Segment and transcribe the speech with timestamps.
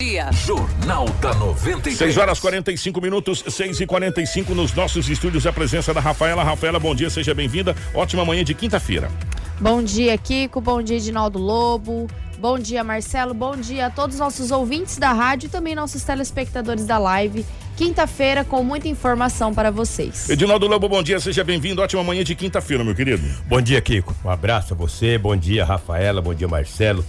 [0.00, 0.28] Dia.
[0.32, 1.96] Jornal da 93.
[1.96, 5.46] 6 horas 45 minutos, 6 e 45 nos nossos estúdios.
[5.46, 6.42] A presença da Rafaela.
[6.42, 7.76] Rafaela, bom dia, seja bem-vinda.
[7.94, 9.08] Ótima manhã de quinta-feira.
[9.60, 10.60] Bom dia, Kiko.
[10.60, 12.08] Bom dia, Edinaldo Lobo.
[12.40, 13.32] Bom dia, Marcelo.
[13.32, 17.46] Bom dia a todos os nossos ouvintes da rádio e também nossos telespectadores da live.
[17.76, 20.28] Quinta-feira com muita informação para vocês.
[20.28, 21.80] Edinaldo Lobo, bom dia, seja bem-vindo.
[21.80, 23.22] Ótima manhã de quinta-feira, meu querido.
[23.46, 24.12] Bom dia, Kiko.
[24.24, 25.16] Um abraço a você.
[25.16, 26.20] Bom dia, Rafaela.
[26.20, 27.04] Bom dia, Marcelo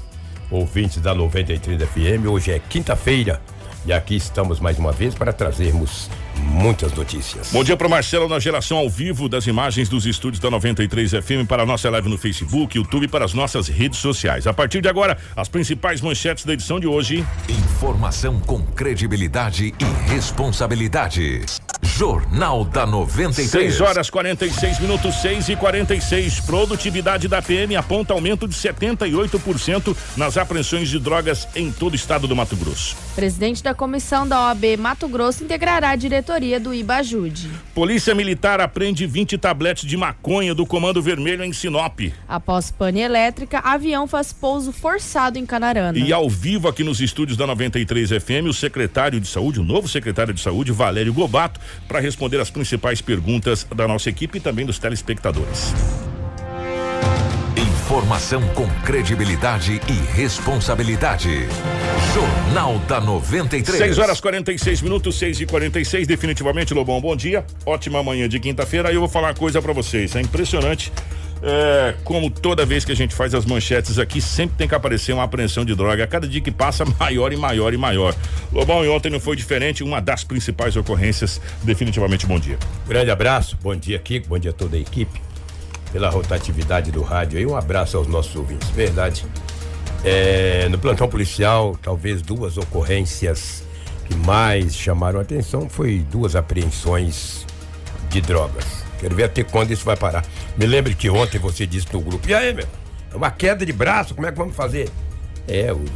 [0.51, 2.27] ouvintes da 93 FM.
[2.29, 3.41] Hoje é quinta-feira
[3.85, 7.49] e aqui estamos mais uma vez para trazermos muitas notícias.
[7.51, 11.47] Bom dia para Marcelo na geração ao vivo das imagens dos estúdios da 93 FM
[11.47, 14.47] para a nossa live no Facebook, YouTube e para as nossas redes sociais.
[14.47, 17.25] A partir de agora, as principais manchetes da edição de hoje.
[17.49, 21.41] Informação com credibilidade e responsabilidade.
[21.83, 23.49] Jornal da 93.
[23.49, 26.41] 6 horas 46 minutos, 6 e 46.
[26.41, 32.27] Produtividade da PM aponta aumento de 78% nas apreensões de drogas em todo o estado
[32.27, 32.95] do Mato Grosso.
[33.15, 37.49] Presidente da comissão da OAB Mato Grosso integrará a diretoria do IBAJUD.
[37.73, 41.97] Polícia Militar apreende 20 tabletes de maconha do Comando Vermelho em Sinop.
[42.27, 45.97] Após pane elétrica, avião faz pouso forçado em Canarana.
[45.97, 49.87] E ao vivo aqui nos estúdios da 93 FM, o secretário de Saúde, o novo
[49.87, 54.65] secretário de Saúde, Valério Gobato, para responder as principais perguntas da nossa equipe e também
[54.65, 55.73] dos telespectadores.
[57.95, 61.47] Informação com credibilidade e responsabilidade.
[62.13, 63.77] Jornal da 93.
[63.77, 67.45] 6 horas 46 minutos, 6 e 46 Definitivamente, Lobão, bom dia.
[67.65, 68.89] Ótima manhã de quinta-feira.
[68.89, 70.13] Aí eu vou falar uma coisa para vocês.
[70.13, 70.91] É impressionante.
[71.41, 75.13] É, como toda vez que a gente faz as manchetes aqui, sempre tem que aparecer
[75.13, 76.03] uma apreensão de droga.
[76.03, 78.13] A cada dia que passa, maior e maior e maior.
[78.51, 79.85] Lobão, e ontem não foi diferente.
[79.85, 81.39] Uma das principais ocorrências.
[81.63, 82.57] Definitivamente, bom dia.
[82.89, 85.24] Grande abraço, bom dia, Kiko, bom dia a toda a equipe
[85.95, 88.67] pela rotatividade do rádio e um abraço aos nossos ouvintes.
[88.71, 89.25] Verdade.
[90.03, 93.63] É, no plantão policial, talvez duas ocorrências
[94.03, 97.45] que mais chamaram atenção foi duas apreensões
[98.09, 98.65] de drogas.
[98.99, 100.25] Quero ver até quando isso vai parar.
[100.57, 102.67] Me lembre que ontem você disse no grupo, e aí, meu?
[103.13, 104.89] É uma queda de braço, como é que vamos fazer?
[105.47, 105.89] É, os,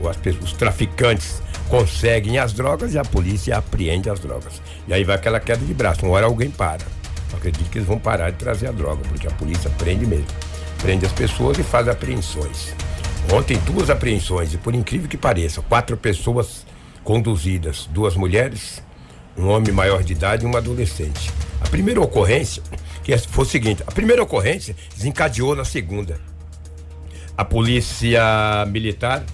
[0.00, 4.62] os, os traficantes conseguem as drogas e a polícia apreende as drogas.
[4.88, 6.06] E aí vai aquela queda de braço.
[6.06, 6.96] Uma hora alguém para.
[7.34, 10.26] Acredito que eles vão parar de trazer a droga, porque a polícia prende mesmo.
[10.80, 12.74] Prende as pessoas e faz apreensões.
[13.32, 16.64] Ontem, duas apreensões, e por incrível que pareça, quatro pessoas
[17.04, 18.82] conduzidas, duas mulheres,
[19.36, 21.30] um homem maior de idade e uma adolescente.
[21.60, 22.62] A primeira ocorrência,
[23.02, 26.20] que foi o seguinte: a primeira ocorrência desencadeou na segunda.
[27.36, 29.24] A polícia militar,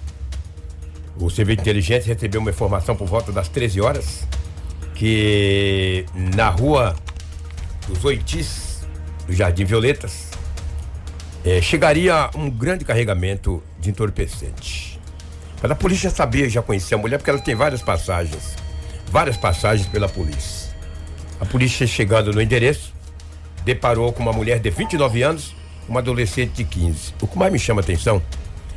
[1.19, 4.27] o serviço de inteligência recebeu uma informação por volta das 13 horas
[4.95, 6.95] que na rua
[7.87, 8.81] dos Oitis,
[9.27, 10.29] do Jardim Violetas,
[11.43, 14.99] é, chegaria um grande carregamento de entorpecente.
[15.61, 18.55] Mas a polícia sabia, já conhecia a mulher, porque ela tem várias passagens,
[19.11, 20.75] várias passagens pela polícia.
[21.39, 22.93] A polícia chegando no endereço,
[23.63, 25.55] deparou com uma mulher de 29 anos,
[25.87, 27.13] uma adolescente de 15.
[27.21, 28.21] O que mais me chama a atenção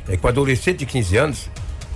[0.07, 1.49] é que o adolescente de 15 anos,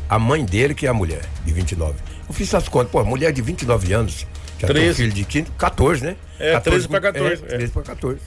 [0.09, 1.95] a mãe dele que é a mulher, de 29.
[2.27, 4.27] Eu fiz as contas, pô, mulher de 29 anos,
[4.59, 4.73] já 13.
[4.73, 6.15] tem um filho de 15, 14, né?
[6.39, 7.43] É, 13 para 14.
[7.43, 8.19] É, 13 para 14.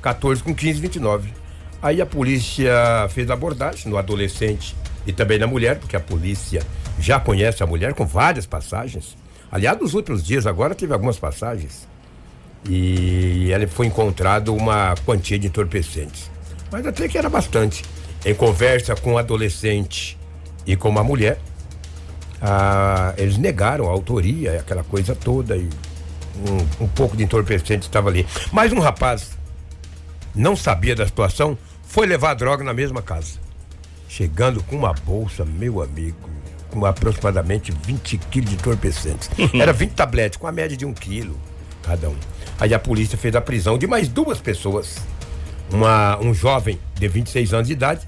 [0.00, 1.32] 14 com 15, 29.
[1.80, 2.72] Aí a polícia
[3.10, 4.74] fez a abordagem no adolescente
[5.06, 6.62] e também na mulher, porque a polícia
[6.98, 9.16] já conhece a mulher com várias passagens.
[9.50, 11.88] Aliás, nos últimos dias agora teve algumas passagens.
[12.68, 16.30] E ela foi encontrado uma quantia de entorpecentes.
[16.70, 17.84] Mas até que era bastante.
[18.24, 20.18] Em conversa com o adolescente
[20.66, 21.38] e com uma mulher,
[22.40, 25.68] ah, eles negaram a autoria, aquela coisa toda, e
[26.80, 28.26] um, um pouco de entorpecente estava ali.
[28.52, 29.36] Mas um rapaz
[30.34, 33.38] não sabia da situação, foi levar a droga na mesma casa.
[34.08, 36.30] Chegando com uma bolsa, meu amigo,
[36.70, 39.30] com aproximadamente 20 quilos de entorpecentes.
[39.54, 41.38] Era 20 tabletes, com a média de um quilo
[41.88, 42.16] cada um.
[42.60, 44.98] Aí a polícia fez a prisão de mais duas pessoas.
[45.72, 48.06] Uma, um jovem de 26 anos de idade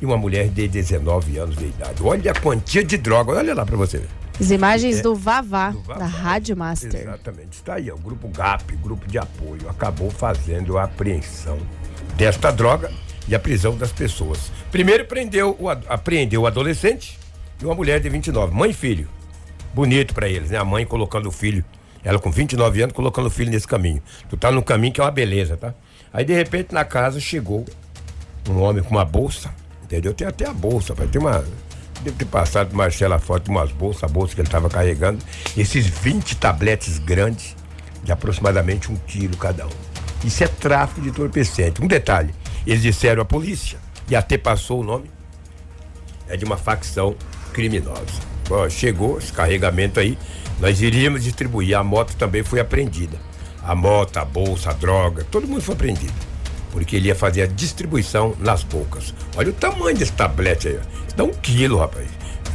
[0.00, 2.02] e uma mulher de 19 anos de idade.
[2.02, 4.08] Olha a quantia de droga, olha lá para você ver.
[4.38, 7.00] As imagens é, do, Vavá, do Vavá, da Rádio Master.
[7.00, 7.52] Exatamente.
[7.52, 11.58] Está aí, o grupo GAP, grupo de apoio, acabou fazendo a apreensão
[12.16, 12.90] desta droga
[13.26, 14.52] e a prisão das pessoas.
[14.70, 17.18] Primeiro prendeu o, apreendeu o adolescente
[17.60, 19.08] e uma mulher de 29, mãe e filho.
[19.74, 20.58] Bonito para eles, né?
[20.58, 21.64] A mãe colocando o filho,
[22.04, 24.02] ela com 29 anos, colocando o filho nesse caminho.
[24.28, 25.74] Tu tá no caminho que é uma beleza, tá?
[26.12, 27.64] Aí de repente na casa chegou
[28.48, 29.52] um homem com uma bolsa,
[29.86, 30.12] entendeu?
[30.12, 31.44] Tem até a bolsa, vai ter uma
[32.02, 34.68] deve ter passado pro Marcelo a foto de umas bolsas, a bolsa que ele estava
[34.68, 35.18] carregando,
[35.56, 37.56] esses 20 tabletes grandes,
[38.04, 39.70] de aproximadamente um quilo cada um.
[40.24, 41.82] Isso é tráfico de entorpecente.
[41.82, 42.34] Um detalhe,
[42.66, 43.78] eles disseram à polícia,
[44.08, 45.10] e até passou o nome,
[46.28, 47.16] é de uma facção
[47.52, 48.04] criminosa.
[48.50, 50.16] Ó, chegou esse carregamento aí,
[50.60, 51.76] nós iríamos distribuir.
[51.76, 53.18] A moto também foi apreendida.
[53.62, 56.14] A moto, a bolsa, a droga, todo mundo foi apreendido.
[56.76, 59.14] Porque ele ia fazer a distribuição nas bocas.
[59.34, 60.76] Olha o tamanho desse tablete aí.
[60.76, 61.06] ó.
[61.08, 62.06] Isso dá um quilo, rapaz.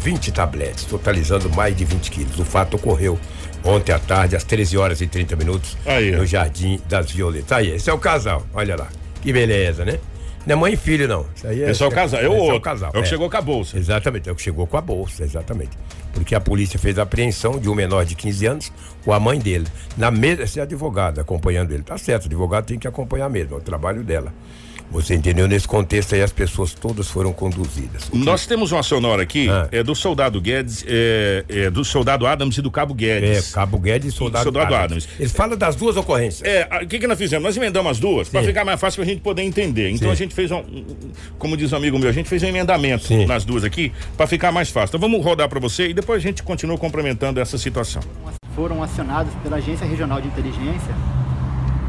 [0.04, 2.38] 20 tabletes, totalizando mais de 20 quilos.
[2.38, 3.20] O fato ocorreu
[3.64, 7.52] ontem à tarde, às 13 horas e 30 minutos, Aí, no Jardim das Violetas.
[7.52, 8.90] Aí, esse é o casal, olha lá.
[9.24, 9.98] Que beleza, né?
[10.46, 11.26] Não é mãe e filho, não.
[11.36, 12.56] Isso aí Esse é o casal, é o esse outro.
[12.56, 12.92] É o casal.
[12.94, 13.78] É o que chegou com a bolsa.
[13.78, 15.78] Exatamente, é o que chegou com a bolsa, exatamente.
[16.14, 18.72] Porque a polícia fez a apreensão de um menor de 15 anos
[19.04, 19.68] com a mãe dele.
[19.96, 21.84] Na mesa, esse advogado acompanhando ele.
[21.84, 24.34] Tá certo, o advogado tem que acompanhar mesmo, é o trabalho dela.
[24.92, 25.48] Você entendeu?
[25.48, 28.08] Nesse contexto aí, as pessoas todas foram conduzidas.
[28.10, 29.68] O que- Nós temos uma sonora aqui, Ah.
[29.72, 33.52] é do soldado Guedes, é, é do soldado Adams e do cabo É, Guedes.
[33.52, 35.08] Cabo Guedes e Soldado, Soldado Adams.
[35.20, 36.42] Eles falam das duas ocorrências.
[36.48, 37.44] É, a- o que, que nós fizemos?
[37.44, 39.90] Nós emendamos as duas para ficar mais fácil pra gente poder entender.
[39.90, 40.12] Então Sim.
[40.12, 40.86] a gente fez um, um-
[41.40, 43.26] como diz um amigo meu, a gente fez um emendamento Sim.
[43.26, 44.90] nas duas aqui para ficar mais fácil.
[44.98, 48.02] Então vamos rodar para você e depois a gente continua complementando essa situação.
[48.54, 50.94] foram acionados pela Agência Regional de Inteligência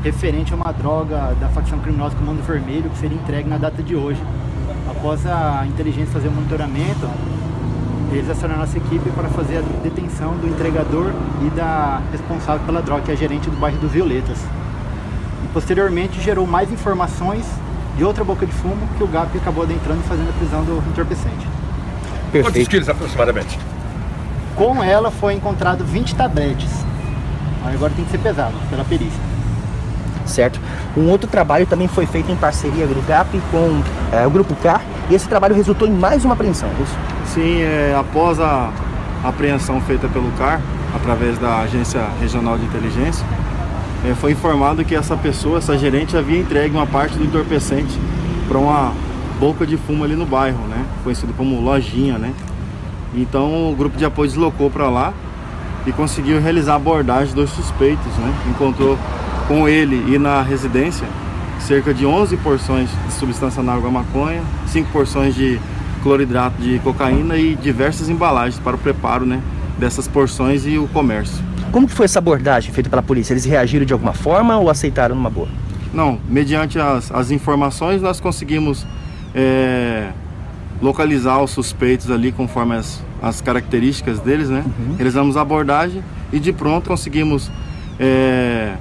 [0.02, 3.94] referente a uma droga da facção criminosa Comando Vermelho que seria entregue na data de
[3.94, 4.20] hoje.
[4.90, 7.08] Após a inteligência fazer o monitoramento,
[8.10, 11.12] eles acionaram a nossa equipe para fazer a detenção do entregador
[11.46, 14.38] e da responsável pela droga, que é a gerente do bairro dos Violetas.
[15.44, 17.46] E posteriormente gerou mais informações
[17.96, 20.82] de outra boca de fumo que o GAP acabou adentrando e fazendo a prisão do
[20.90, 21.46] entorpecente.
[22.32, 23.58] Quantos quilos aproximadamente?
[24.56, 26.70] Com ela foi encontrado 20 tabletes.
[27.64, 29.31] Agora tem que ser pesado pela perícia.
[30.28, 30.60] Certo?
[30.96, 33.82] Um outro trabalho também foi feito em parceria do GAP com
[34.12, 34.80] eh, o Grupo K
[35.10, 36.96] e esse trabalho resultou em mais uma apreensão, é isso?
[37.26, 38.70] Sim, é, após a
[39.24, 40.60] apreensão feita pelo CAR,
[40.94, 43.24] através da Agência Regional de Inteligência,
[44.04, 47.98] é, foi informado que essa pessoa, essa gerente, havia entregue uma parte do entorpecente
[48.48, 48.92] para uma
[49.38, 50.84] boca de fumo ali no bairro, né?
[51.04, 52.32] Conhecido como lojinha, né?
[53.14, 55.12] Então o grupo de apoio deslocou para lá
[55.86, 58.32] e conseguiu realizar a abordagem dos suspeitos, né?
[58.50, 58.98] Encontrou
[59.48, 61.06] com ele e na residência
[61.60, 65.60] cerca de 11 porções de substância análoga à maconha, 5 porções de
[66.02, 69.40] cloridrato de cocaína e diversas embalagens para o preparo, né,
[69.78, 71.42] dessas porções e o comércio.
[71.70, 73.32] Como que foi essa abordagem feita pela polícia?
[73.32, 75.48] Eles reagiram de alguma forma ou aceitaram numa boa?
[75.92, 78.86] Não, mediante as, as informações nós conseguimos
[79.34, 80.10] é,
[80.80, 84.64] localizar os suspeitos ali conforme as, as características deles, né?
[84.96, 86.02] Realizamos a abordagem
[86.32, 87.50] e de pronto conseguimos
[87.98, 88.74] é,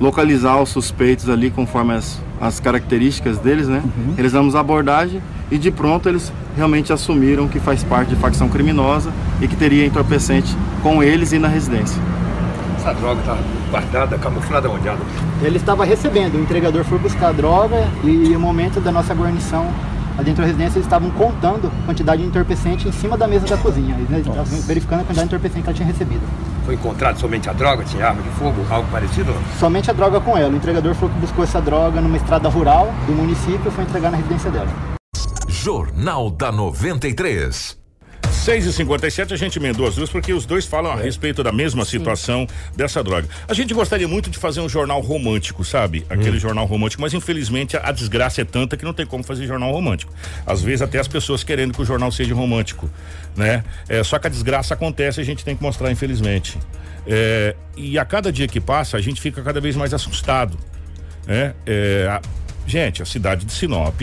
[0.00, 3.82] localizar os suspeitos ali conforme as, as características deles, né?
[4.14, 9.12] Realizamos a abordagem e de pronto eles realmente assumiram que faz parte de facção criminosa
[9.40, 12.00] e que teria entorpecente com eles e na residência.
[12.76, 13.38] Essa droga tá
[13.70, 14.88] guardada, camuflada onde?
[14.88, 15.06] Adams?
[15.42, 19.66] Ele estava recebendo, o entregador foi buscar a droga e no momento da nossa guarnição
[20.22, 23.56] dentro da residência eles estavam contando a quantidade de entorpecente em cima da mesa da
[23.56, 23.96] cozinha.
[24.08, 26.22] Eles estavam verificando a quantidade de entorpecente que ela tinha recebido.
[26.66, 27.84] Foi encontrado somente a droga?
[27.84, 29.32] Tinha arma de fogo, algo parecido?
[29.60, 30.52] Somente a droga com ela.
[30.52, 34.10] O entregador falou que buscou essa droga numa estrada rural do município e foi entregar
[34.10, 34.68] na residência dela.
[35.48, 37.85] Jornal da 93.
[38.46, 41.50] 6 e 57 a gente emendou as duas porque os dois falam a respeito da
[41.50, 42.46] mesma situação
[42.76, 43.26] dessa droga.
[43.48, 46.06] A gente gostaria muito de fazer um jornal romântico, sabe?
[46.08, 49.48] Aquele jornal romântico, mas infelizmente a, a desgraça é tanta que não tem como fazer
[49.48, 50.14] jornal romântico.
[50.46, 52.88] Às vezes até as pessoas querendo que o jornal seja romântico,
[53.34, 53.64] né?
[53.88, 56.56] É, só que a desgraça acontece e a gente tem que mostrar, infelizmente.
[57.04, 60.56] É, e a cada dia que passa a gente fica cada vez mais assustado,
[61.26, 61.52] né?
[61.66, 62.20] É, a-
[62.68, 64.00] gente, a cidade de Sinop,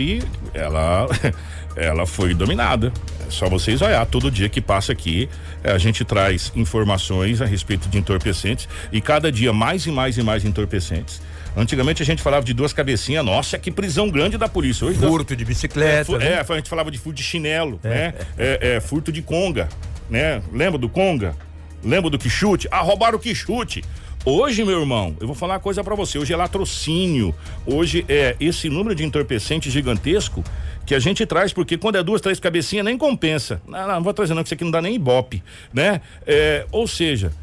[0.53, 1.07] ela,
[1.75, 2.91] ela foi dominada.
[3.27, 5.27] É só vocês olhar, todo dia que passa aqui,
[5.63, 10.17] eh, a gente traz informações a respeito de entorpecentes e cada dia mais e mais
[10.17, 11.21] e mais entorpecentes.
[11.55, 14.85] Antigamente a gente falava de duas cabecinhas, nossa, que prisão grande da polícia.
[14.87, 16.05] Hoje Furto de bicicleta.
[16.05, 16.33] Fu- né?
[16.33, 18.13] É, a gente falava de furto de chinelo, né?
[18.37, 19.69] É, é, furto de conga,
[20.09, 20.41] né?
[20.51, 21.35] Lembra do conga?
[21.83, 22.67] Lembra do quichute?
[22.71, 23.83] Ah, roubaram o quichute.
[24.25, 26.17] Hoje, meu irmão, eu vou falar uma coisa pra você.
[26.17, 27.35] Hoje é latrocínio.
[27.65, 30.41] Hoje é esse número de entorpecente gigantesco
[30.85, 33.61] que a gente traz, porque quando é duas, três cabecinhas, nem compensa.
[33.67, 35.99] Não, não, não vou trazer não, que isso aqui não dá nem ibope, né?
[36.25, 37.33] É, ou seja,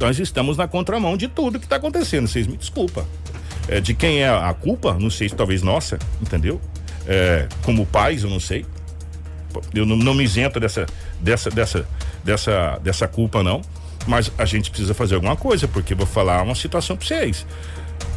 [0.00, 2.26] nós estamos na contramão de tudo que está acontecendo.
[2.26, 3.06] Vocês me desculpa.
[3.68, 4.94] É, de quem é a culpa?
[4.98, 6.58] Não sei se talvez nossa, entendeu?
[7.06, 8.64] É, como pais, eu não sei.
[9.74, 10.86] Eu não, não me isento dessa,
[11.20, 11.86] dessa, dessa,
[12.24, 13.60] dessa, dessa culpa, não.
[14.06, 17.46] Mas a gente precisa fazer alguma coisa, porque vou falar uma situação para vocês.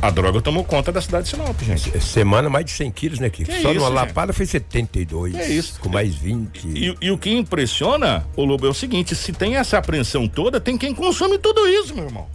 [0.01, 1.99] A droga tomou conta da cidade de Sinop, gente.
[2.01, 3.49] Semana mais de 100 quilos, né, Kiko?
[3.51, 5.35] Que Só isso, numa lapada foi 72.
[5.35, 5.79] Que isso?
[5.79, 6.67] Com mais 20.
[6.67, 10.59] E, e o que impressiona, o Lobo, é o seguinte: se tem essa apreensão toda,
[10.59, 12.27] tem quem consome tudo isso, meu irmão.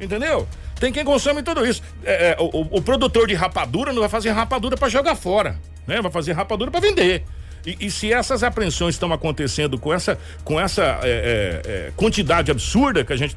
[0.00, 0.46] Entendeu?
[0.78, 1.82] Tem quem consome tudo isso.
[2.04, 5.58] É, é, o, o- o produtor de rapadura não vai fazer rapadura para jogar fora,
[5.86, 6.00] né?
[6.00, 7.24] Vai fazer rapadura para vender.
[7.66, 12.50] E, e se essas apreensões estão acontecendo com essa, com essa é, é, é, quantidade
[12.50, 13.36] absurda que a gente.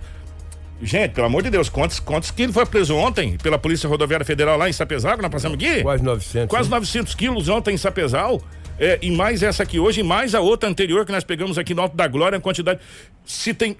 [0.84, 4.58] Gente, pelo amor de Deus, quantos, quantos quilos foi preso ontem pela Polícia Rodoviária Federal
[4.58, 5.84] lá em Sapezal, que nós passamos aqui?
[5.84, 6.50] Quase 900.
[6.50, 6.75] Quase né?
[6.75, 8.42] 900 quilos ontem em Sapezal.
[8.80, 11.75] É, e mais essa aqui hoje, e mais a outra anterior que nós pegamos aqui
[11.75, 12.80] no Alto da Glória, a quantidade.
[13.24, 13.78] Se tem.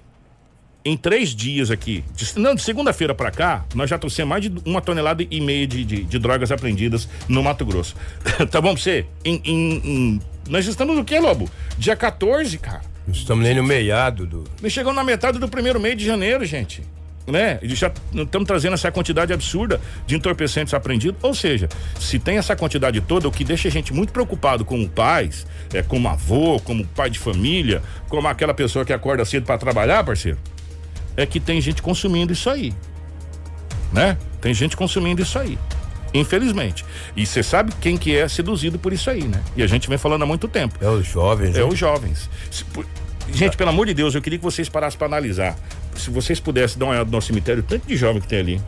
[0.84, 4.52] Em três dias aqui, de, não, de segunda-feira para cá, nós já trouxemos mais de
[4.66, 7.96] uma tonelada e meia de, de, de drogas apreendidas no Mato Grosso.
[8.50, 9.06] tá bom pra você?
[9.24, 11.48] Em, em, em, nós estamos no que, Lobo?
[11.78, 12.82] Dia 14, cara.
[13.06, 14.44] Não estamos nem no meiado do.
[14.60, 16.82] Nós chegamos na metade do primeiro mês de janeiro, gente.
[17.28, 17.60] Né?
[17.62, 21.18] E já estamos trazendo essa quantidade absurda de entorpecentes apreendidos.
[21.22, 21.70] Ou seja,
[22.00, 25.84] se tem essa quantidade toda, o que deixa a gente muito preocupado como pais, é,
[25.84, 30.40] como avô, como pai de família, como aquela pessoa que acorda cedo para trabalhar, parceiro,
[31.16, 32.74] é que tem gente consumindo isso aí.
[33.92, 34.18] Né?
[34.40, 35.58] Tem gente consumindo isso aí.
[36.14, 36.86] Infelizmente.
[37.16, 39.42] E você sabe quem que é seduzido por isso aí, né?
[39.56, 40.76] E a gente vem falando há muito tempo.
[40.82, 41.56] É os jovens.
[41.56, 42.30] É os jovens.
[42.50, 42.86] Se, por,
[43.34, 45.58] gente, pelo amor de Deus, eu queria que vocês parassem para analisar.
[45.96, 48.62] Se vocês pudessem dar uma olhada no nosso cemitério, tanto de jovem que tem ali.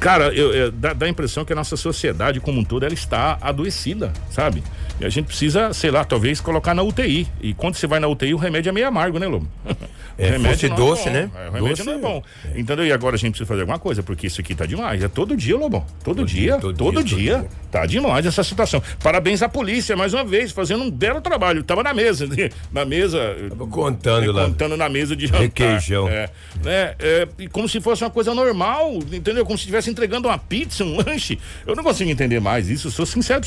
[0.00, 2.94] Cara, eu, eu, dá, dá a impressão que a nossa sociedade como um todo ela
[2.94, 4.62] está adoecida, sabe?
[5.00, 7.26] E a gente precisa, sei lá, talvez colocar na UTI.
[7.40, 9.48] E quando você vai na UTI, o remédio é meio amargo, né, Lobo?
[10.20, 11.10] É, fosse não doce, bom.
[11.12, 11.30] né?
[11.34, 11.98] É, o remédio Doce não é é.
[11.98, 12.22] bom.
[12.54, 12.84] Entendeu?
[12.84, 15.02] E agora a gente precisa fazer alguma coisa, porque isso aqui tá demais.
[15.02, 15.80] É todo dia, Lobão.
[16.04, 17.58] Todo, Todo dia, dia, todo, todo dia, dia, todo dia.
[17.70, 18.82] Tá demais essa situação.
[19.02, 21.62] Parabéns à polícia, mais uma vez, fazendo um belo trabalho.
[21.62, 22.28] Tava na mesa,
[22.70, 23.18] na mesa.
[23.48, 24.44] Tava contando lá.
[24.44, 25.40] Contando na mesa de jantar.
[25.40, 26.06] Requeijão.
[26.06, 26.28] É,
[26.62, 26.94] né?
[26.98, 29.46] É, e como se fosse uma coisa normal, entendeu?
[29.46, 31.38] Como se entregando uma pizza, um lanche.
[31.66, 33.40] Eu não consigo entender mais isso, sou sincero.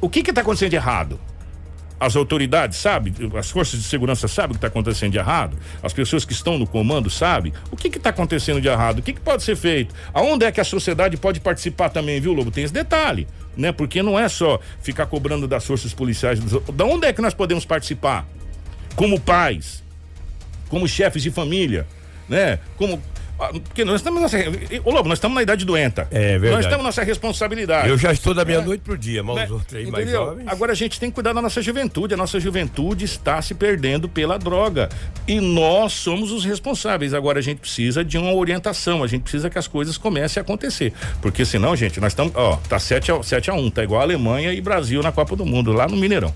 [0.00, 1.20] O que que tá acontecendo de errado?
[2.00, 5.92] As autoridades sabem, as forças de segurança sabem o que está acontecendo de errado, as
[5.92, 9.20] pessoas que estão no comando sabem o que está acontecendo de errado, o que, que
[9.20, 12.50] pode ser feito, aonde é que a sociedade pode participar também, viu, Lobo?
[12.50, 13.70] Tem esse detalhe, né?
[13.70, 16.40] Porque não é só ficar cobrando das forças policiais,
[16.72, 18.26] da onde é que nós podemos participar?
[18.96, 19.84] Como pais,
[20.70, 21.86] como chefes de família,
[22.26, 22.60] né?
[22.78, 23.02] Como
[23.48, 24.36] porque nós estamos nessa,
[24.84, 26.06] ô Lobo, nós estamos na idade doenta.
[26.10, 26.50] É verdade.
[26.56, 27.88] Nós estamos nessa responsabilidade.
[27.88, 29.44] Eu já estou da meia-noite pro dia, mas Né?
[29.46, 30.26] os outros aí mais Entendeu?
[30.26, 30.44] jovens.
[30.48, 32.14] Agora a gente tem que cuidar da nossa juventude.
[32.14, 34.88] A nossa juventude está se perdendo pela droga.
[35.26, 37.14] E nós somos os responsáveis.
[37.14, 39.02] Agora a gente precisa de uma orientação.
[39.02, 40.92] A gente precisa que as coisas comecem a acontecer.
[41.22, 42.32] Porque senão, gente, nós estamos.
[42.34, 45.34] Ó, tá 7 a, 7 a 1 tá igual a Alemanha e Brasil na Copa
[45.36, 46.34] do Mundo, lá no Mineirão.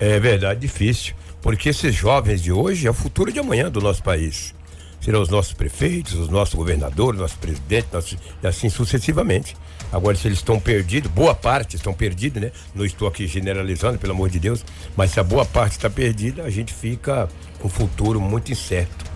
[0.00, 1.14] É verdade, difícil.
[1.40, 4.54] Porque esses jovens de hoje é o futuro de amanhã do nosso país.
[5.00, 9.56] Serão os nossos prefeitos, os nossos governadores, nossos presidentes, e assim sucessivamente.
[9.92, 12.52] Agora, se eles estão perdidos, boa parte estão perdidos, né?
[12.74, 14.64] Não estou aqui generalizando, pelo amor de Deus,
[14.96, 17.28] mas se a boa parte está perdida, a gente fica
[17.58, 19.06] com um futuro muito incerto.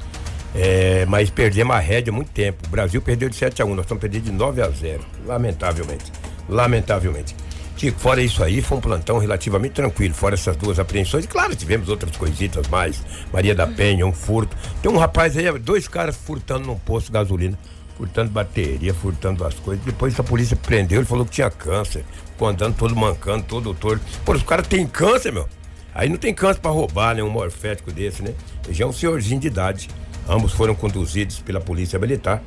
[0.54, 2.66] É, mas perdemos a rédea há muito tempo.
[2.66, 5.04] O Brasil perdeu de 7 a 1, nós estamos perdendo de 9 a 0.
[5.26, 6.12] Lamentavelmente.
[6.48, 7.34] Lamentavelmente.
[7.82, 11.24] Tico, fora isso aí, foi um plantão relativamente tranquilo, fora essas duas apreensões.
[11.24, 13.02] E claro, tivemos outras coisitas mais.
[13.32, 14.56] Maria da Penha, um furto.
[14.80, 17.58] Tem um rapaz aí, dois caras furtando num posto de gasolina,
[17.96, 19.84] furtando bateria, furtando as coisas.
[19.84, 22.04] Depois a polícia prendeu, ele falou que tinha câncer.
[22.30, 24.04] Ficou andando todo mancando, todo torto.
[24.24, 25.48] Pô, os caras têm câncer, meu.
[25.92, 27.22] Aí não tem câncer pra roubar, né?
[27.24, 28.32] Um morfético desse, né?
[28.70, 29.88] Já é um senhorzinho de idade.
[30.28, 32.40] Ambos foram conduzidos pela polícia militar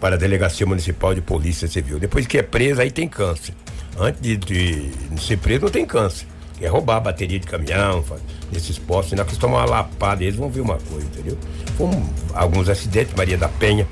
[0.00, 2.00] para a Delegacia Municipal de Polícia Civil.
[2.00, 3.54] Depois que é preso, aí tem câncer.
[3.98, 6.26] Antes de, de ser preso, não tem câncer.
[6.60, 8.04] É roubar bateria de caminhão,
[8.52, 9.10] nesses postos.
[9.10, 11.36] Senão que eles tomam uma lapada, eles vão ver uma coisa, entendeu?
[11.76, 13.86] Foram alguns acidentes, Maria da Penha.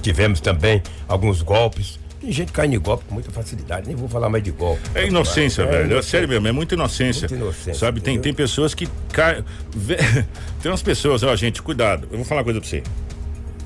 [0.00, 1.98] Tivemos também alguns golpes.
[2.20, 4.80] Tem gente caindo em golpe com muita facilidade, nem vou falar mais de golpe.
[4.94, 5.76] É inocência, É, velho.
[5.78, 6.10] É inocência.
[6.10, 7.28] sério mesmo, é muita inocência.
[7.28, 8.22] Muita inocência, Sabe, tem, entendeu?
[8.22, 9.44] tem pessoas que caem.
[10.62, 12.06] Tem umas pessoas, ó, gente, cuidado.
[12.12, 12.82] Eu vou falar uma coisa pra você.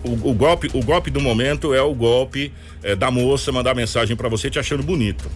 [0.06, 4.16] O, o golpe, o golpe do momento é o golpe é, da moça mandar mensagem
[4.16, 5.30] pra você te achando bonito.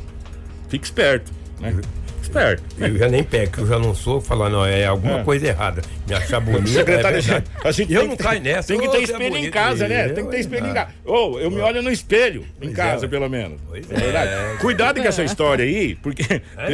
[0.69, 1.81] Fique esperto, né?
[2.31, 2.63] Esperto.
[2.79, 5.25] Eu já nem pego, que eu já não sou, falar, não, é alguma É.
[5.25, 5.83] coisa errada.
[6.09, 6.69] Me achar bonito.
[6.69, 7.47] Secretário, é verdade.
[7.65, 8.69] a gente eu não que- caio nessa.
[8.69, 9.53] Tem que ter é espelho em bonito.
[9.53, 10.07] casa, né?
[10.11, 10.75] Eu, Tem que ter espelho em ah.
[10.75, 10.89] casa.
[11.05, 13.09] Ô, eu me olho no espelho em Pois casa, é.
[13.09, 13.61] pelo menos.
[13.69, 14.31] Pois É verdade.
[14.33, 14.57] é.
[14.61, 16.23] Cuidado com essa história aí, porque.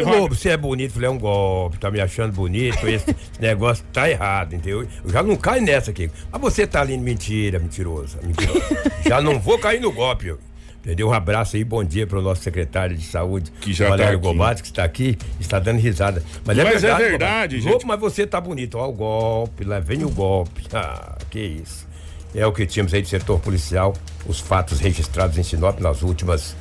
[0.03, 3.17] Uma- Lobo, você é bonito, falei, é um golpe, tá me achando bonito, esse, esse
[3.41, 4.83] negócio tá errado, entendeu?
[5.05, 6.11] Eu já não caio nessa aqui.
[6.31, 8.63] Mas você tá ali, mentira, mentirosa, mentirosa.
[9.07, 10.39] já não vou cair no golpe, eu.
[10.87, 11.09] Entendeu?
[11.09, 14.27] Um abraço aí, bom dia pro nosso secretário de saúde, Que já Valério tá aqui.
[14.29, 16.23] Gobate, que está aqui, está dando risada.
[16.45, 17.73] Mas é Mas é verdade, verdade, Gobate.
[17.73, 17.87] gente.
[17.89, 20.63] Mas você tá bonito, ó, o golpe, lá vem o golpe.
[20.73, 21.89] Ah, que isso.
[22.33, 23.95] É o que tínhamos aí do setor policial,
[24.29, 26.55] os fatos registrados em Sinop nas últimas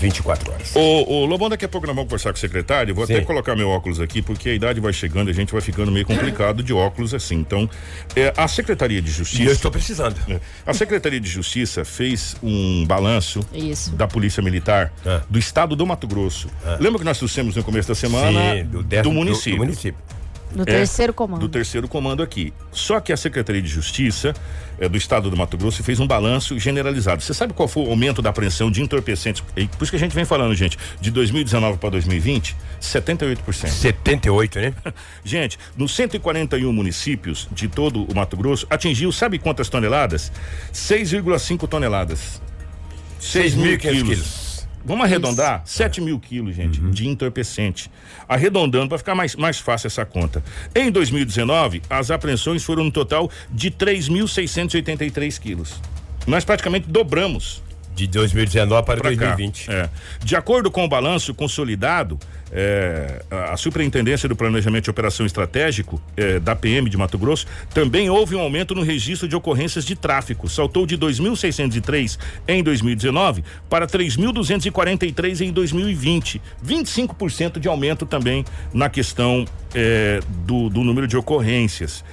[0.00, 0.74] 24 horas.
[0.74, 2.94] Ô, ô Lobão, daqui a pouco nós vamos conversar com o secretário.
[2.94, 3.14] Vou Sim.
[3.14, 5.90] até colocar meu óculos aqui, porque a idade vai chegando e a gente vai ficando
[5.92, 7.36] meio complicado de óculos assim.
[7.36, 7.68] Então,
[8.14, 9.42] é, a Secretaria de Justiça.
[9.42, 10.16] E eu estou precisando.
[10.28, 13.90] É, A Secretaria de Justiça fez um balanço Isso.
[13.94, 15.20] da Polícia Militar É.
[15.28, 16.48] do estado do Mato Grosso.
[16.80, 19.58] Lembra que nós trouxemos no começo da semana Sim, do, do, décimo- município?
[19.58, 20.00] Do, município.
[20.56, 21.40] No terceiro comando.
[21.40, 22.52] do terceiro comando aqui.
[22.72, 24.34] Só que a Secretaria de Justiça
[24.78, 27.22] eh, do Estado do Mato Grosso fez um balanço generalizado.
[27.22, 29.42] Você sabe qual foi o aumento da apreensão de entorpecentes?
[29.56, 33.68] E Por isso que a gente vem falando, gente, de 2019 para 2020, 78%.
[33.68, 34.74] 78, né?
[35.24, 40.32] Gente, nos 141 municípios de todo o Mato Grosso, atingiu, sabe quantas toneladas?
[40.72, 42.40] 6,5 toneladas.
[43.20, 44.08] 6 mil 6.500 quilos.
[44.08, 44.45] quilos.
[44.86, 45.62] Vamos arredondar?
[45.64, 47.90] 7 mil quilos, gente, de entorpecente.
[48.28, 50.44] Arredondando para ficar mais, mais fácil essa conta.
[50.76, 55.80] Em 2019, as apreensões foram no total de 3.683 quilos.
[56.24, 57.64] Nós praticamente dobramos
[57.96, 59.34] De 2019 para pra cá.
[59.34, 59.70] 2020.
[59.70, 59.88] É.
[60.22, 62.18] De acordo com o balanço consolidado,
[62.52, 67.46] é, a a Superintendência do Planejamento e Operação Estratégico é, da PM de Mato Grosso
[67.72, 70.46] também houve um aumento no registro de ocorrências de tráfico.
[70.46, 76.42] Saltou de 2.603 em 2019 para 3.243 em 2020.
[76.62, 82.04] 25% de aumento também na questão é, do, do número de ocorrências.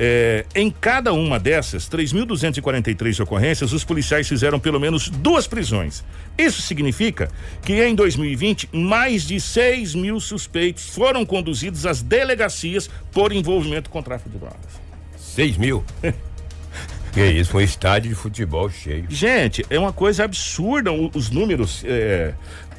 [0.00, 6.04] É, em cada uma dessas 3.243 ocorrências, os policiais fizeram pelo menos duas prisões.
[6.38, 7.28] Isso significa
[7.62, 14.00] que em 2020, mais de 6 mil suspeitos foram conduzidos às delegacias por envolvimento com
[14.00, 14.80] tráfico de drogas.
[15.16, 15.84] 6 mil.
[17.12, 19.06] que isso, um estádio de futebol cheio.
[19.08, 21.82] Gente, é uma coisa absurda os números.
[21.84, 22.34] é,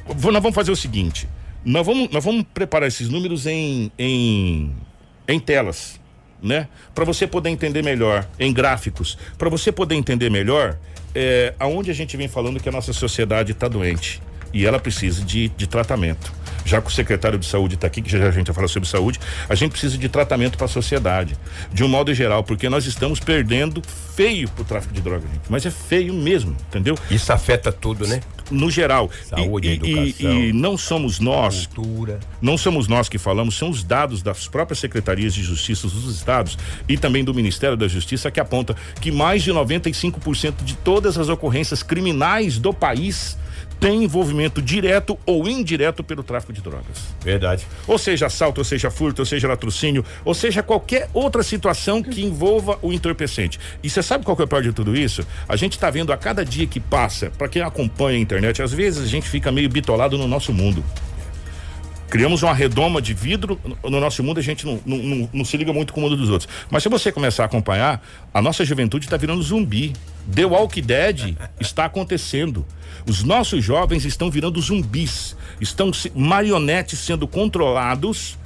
[0.08, 1.28] nós vamos fazer o seguinte:
[1.62, 4.72] nós vamos, nós vamos preparar esses números em, em,
[5.28, 5.99] em telas,
[6.42, 6.68] né?
[6.94, 10.76] Para você poder entender melhor, em gráficos, para você poder entender melhor
[11.14, 15.24] é, aonde a gente vem falando que a nossa sociedade está doente e ela precisa
[15.24, 16.32] de, de tratamento.
[16.70, 18.68] Já que o secretário de saúde está aqui, que já já a gente vai falar
[18.68, 21.36] sobre saúde, a gente precisa de tratamento para a sociedade,
[21.72, 23.82] de um modo geral, porque nós estamos perdendo
[24.14, 25.42] feio pro tráfico de drogas, gente.
[25.48, 26.94] Mas é feio mesmo, entendeu?
[27.10, 28.20] Isso afeta tudo, né?
[28.52, 29.10] No geral.
[29.28, 30.32] Saúde, e, e- educação.
[30.32, 32.20] e, e não somos nós Cultura.
[32.40, 36.56] não somos nós que falamos, são os dados das próprias secretarias de justiça dos estados
[36.88, 41.28] e também do Ministério da Justiça que aponta que mais de 95% de todas as
[41.28, 43.36] ocorrências criminais do país
[43.80, 47.14] têm envolvimento direto ou indireto pelo tráfico de drogas.
[47.24, 47.66] Verdade.
[47.88, 52.22] Ou seja, assalto, ou seja, furto, ou seja, latrocínio, ou seja, qualquer outra situação que
[52.22, 53.58] envolva o entorpecente.
[53.82, 55.26] E você sabe qual que é o pior de tudo isso?
[55.48, 58.72] A gente está vendo a cada dia que passa, para quem acompanha a internet, às
[58.72, 60.84] vezes a gente fica meio bitolado no nosso mundo.
[62.10, 65.44] Criamos uma redoma de vidro no- no nosso mundo, a gente não, não, não- não
[65.44, 66.48] se liga muito com o mundo dos outros.
[66.70, 69.92] Mas se você começar a acompanhar, a nossa juventude está virando zumbi.
[70.34, 72.66] The Walking Dead está acontecendo.
[73.06, 78.36] Os nossos jovens estão virando zumbis, estão se- marionetes sendo controlados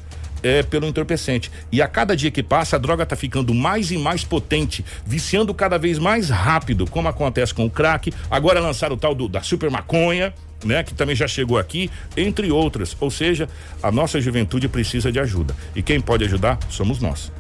[0.42, 1.50] é, pelo entorpecente.
[1.72, 5.54] E a cada dia que passa, a droga está ficando mais e mais potente, viciando
[5.54, 8.12] cada vez mais rápido, como acontece com o crack.
[8.30, 10.82] Agora lançaram o tal do, da super maconha, né?
[10.82, 12.96] Que também já chegou aqui, entre outras.
[13.00, 13.48] Ou seja,
[13.82, 15.54] a nossa juventude precisa de ajuda.
[15.74, 17.32] E quem pode ajudar somos nós.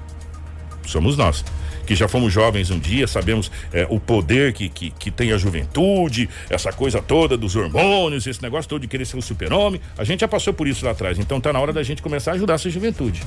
[0.86, 1.44] Somos nós.
[1.86, 5.36] Que já fomos jovens um dia, sabemos é, o poder que, que, que tem a
[5.36, 9.80] juventude, essa coisa toda dos hormônios, esse negócio todo de querer ser um super-homem.
[9.98, 11.18] A gente já passou por isso lá atrás.
[11.18, 13.22] Então tá na hora da gente começar a ajudar essa juventude.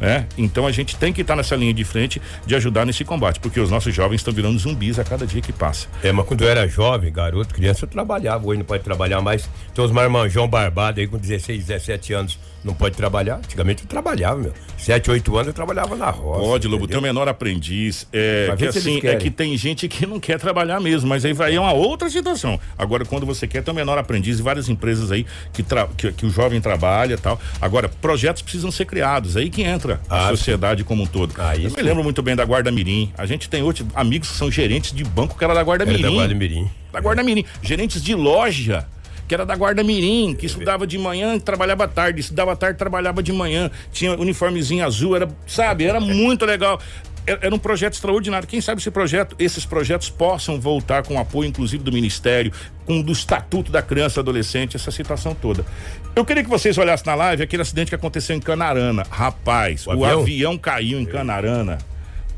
[0.00, 0.26] Né?
[0.36, 3.58] Então a gente tem que estar nessa linha de frente de ajudar nesse combate, porque
[3.58, 5.88] os nossos jovens estão virando zumbis a cada dia que passa.
[6.02, 8.46] É, mas quando eu era jovem, garoto, criança, eu trabalhava.
[8.46, 9.48] Hoje não pode trabalhar mais.
[9.74, 12.38] Tem uns marmanjão barbado aí com 16, 17 anos.
[12.62, 13.36] Não pode trabalhar.
[13.36, 14.52] Antigamente eu trabalhava, meu.
[14.76, 16.40] 7, 8 anos eu trabalhava na roça.
[16.40, 18.06] Pode, Lobo, tem o menor aprendiz.
[18.12, 21.32] É, Mas que assim, é que tem gente que não quer trabalhar mesmo, mas aí
[21.32, 22.58] vai é uma outra situação.
[22.78, 25.64] Agora, quando você quer ter o menor aprendiz, e várias empresas aí que,
[25.96, 27.40] que, que o jovem trabalha e tal.
[27.60, 31.34] Agora, projetos precisam ser criados, aí que entra a Ah, sociedade como um todo.
[31.38, 33.12] Ah, Eu me lembro muito bem da Guarda Mirim.
[33.16, 35.90] A gente tem outros amigos que são gerentes de banco que era da Guarda Era
[35.92, 36.02] Mirim.
[36.02, 36.70] da Guarda Mirim.
[36.92, 37.44] Da Guarda Mirim.
[37.62, 38.86] Gerentes de loja,
[39.28, 42.20] que era da Guarda Mirim, que estudava de manhã e trabalhava à tarde.
[42.20, 43.70] Estudava à tarde trabalhava de manhã.
[43.92, 46.80] Tinha uniformezinho azul, era, sabe, era muito legal.
[47.26, 48.46] Era era um projeto extraordinário.
[48.46, 52.52] Quem sabe esse projeto, esses projetos possam voltar com apoio, inclusive, do Ministério,
[52.84, 55.66] com do Estatuto da Criança e Adolescente, essa situação toda.
[56.14, 59.02] Eu queria que vocês olhassem na live aquele acidente que aconteceu em Canarana.
[59.10, 60.20] Rapaz, O o, avião?
[60.20, 61.78] avião caiu em Canarana.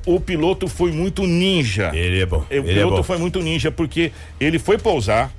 [0.06, 1.90] O piloto foi muito ninja.
[1.94, 2.38] Ele é bom.
[2.38, 3.02] O Ele é piloto bom.
[3.02, 5.30] foi muito ninja porque ele foi pousar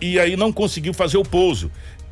[0.00, 1.70] e aí não conseguiu fazer o pouso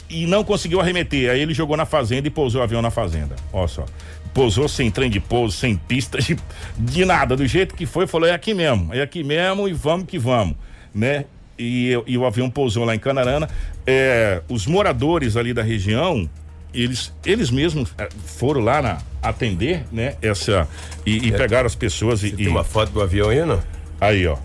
[0.08, 1.30] e não conseguiu arremeter.
[1.30, 3.36] Aí ele jogou na fazenda e pousou o avião na fazenda.
[3.52, 3.84] Olha só.
[4.32, 6.36] Pousou sem trem de pouso, sem pista, de,
[6.76, 7.36] de nada.
[7.36, 10.56] Do jeito que foi, falou: é aqui mesmo, é aqui mesmo e vamos que vamos,
[10.94, 11.24] né?
[11.58, 13.48] e, e o avião pousou lá em Canarana.
[13.86, 16.28] É, os moradores ali da região,
[16.72, 20.16] eles, eles mesmos é, foram lá na, atender, né?
[20.20, 20.68] Essa
[21.06, 23.62] e, e pegaram as pessoas e, Você tem e- uma foto do avião aí, não?
[24.00, 24.36] aí, ó.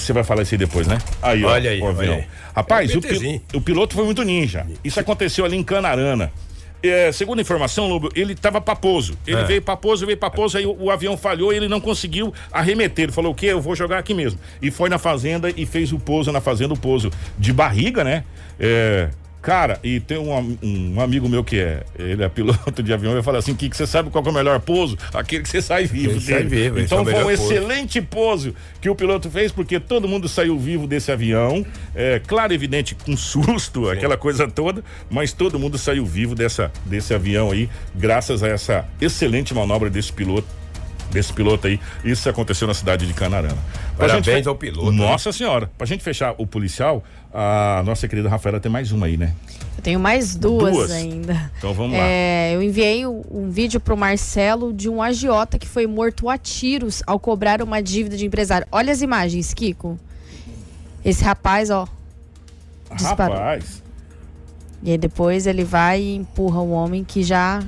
[0.00, 0.98] Você vai falar isso aí depois, né?
[1.22, 2.14] Aí, ó, Olha aí, o avião.
[2.14, 2.24] aí.
[2.54, 4.66] Rapaz, É o, o piloto foi muito ninja.
[4.82, 6.32] Isso aconteceu ali em Canarana.
[6.82, 9.14] É, segundo a informação, Lobo, ele estava paposo.
[9.26, 9.44] Ele É.
[9.44, 13.04] veio paposo, veio paposo, aí o, o avião falhou e ele não conseguiu arremeter.
[13.04, 13.46] Ele falou: o quê?
[13.46, 14.40] Eu vou jogar aqui mesmo.
[14.62, 18.24] E foi na fazenda e fez o pouso na fazenda, o pouso de barriga, né?
[18.58, 19.10] É,
[19.42, 23.22] Cara, e tem um, um amigo meu que é, ele é piloto de avião, eu
[23.22, 24.98] falo assim, que você sabe qual é o melhor pouso?
[25.14, 28.94] Aquele que você sai vivo sai vivo, é então foi um excelente pouso que o
[28.94, 34.16] piloto fez, porque todo mundo saiu vivo desse avião, é, claro, evidente, com susto, aquela
[34.16, 39.54] coisa toda, mas todo mundo saiu vivo dessa, desse avião aí, graças a essa excelente
[39.54, 40.60] manobra desse piloto
[41.10, 41.78] desse piloto aí.
[42.04, 43.58] Isso aconteceu na cidade de Canarana.
[43.96, 44.96] Pra Parabéns gente fe- ao piloto, né?
[44.98, 45.70] Nossa senhora.
[45.76, 49.34] Pra gente fechar o policial, a nossa querida Rafaela tem mais uma aí, né?
[49.76, 50.90] Eu tenho mais duas, Duas?
[50.90, 51.50] ainda.
[51.58, 52.04] Então vamos lá.
[52.04, 56.36] É, eu enviei um, um vídeo pro Marcelo de um agiota que foi morto a
[56.36, 58.66] tiros ao cobrar uma dívida de empresário.
[58.70, 59.98] Olha as imagens, Kiko.
[61.04, 61.88] Esse rapaz, ó.
[62.94, 63.36] disparou.
[63.36, 63.82] Rapaz.
[64.82, 67.62] E aí depois ele vai e empurra o homem que já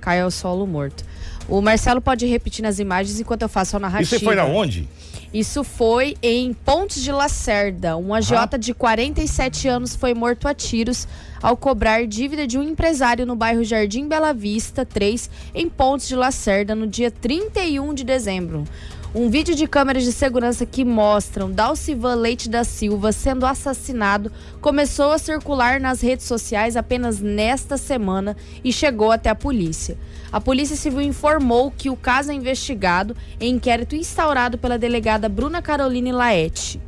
[0.00, 1.04] cai ao solo morto.
[1.50, 4.16] O Marcelo pode repetir nas imagens enquanto eu faço a narrativa.
[4.16, 4.88] Isso foi na onde?
[5.34, 7.96] Isso foi em Pontes de Lacerda.
[7.96, 11.06] Um agiota de 47 anos foi morto a tiros
[11.42, 16.16] ao cobrar dívida de um empresário no bairro Jardim Bela Vista 3, em Pontes de
[16.16, 18.64] Lacerda, no dia 31 de dezembro.
[19.12, 25.10] Um vídeo de câmeras de segurança que mostram Dalcivan Leite da Silva sendo assassinado começou
[25.10, 29.98] a circular nas redes sociais apenas nesta semana e chegou até a polícia.
[30.30, 35.60] A Polícia Civil informou que o caso é investigado em inquérito instaurado pela delegada Bruna
[35.60, 36.80] Caroline Laete.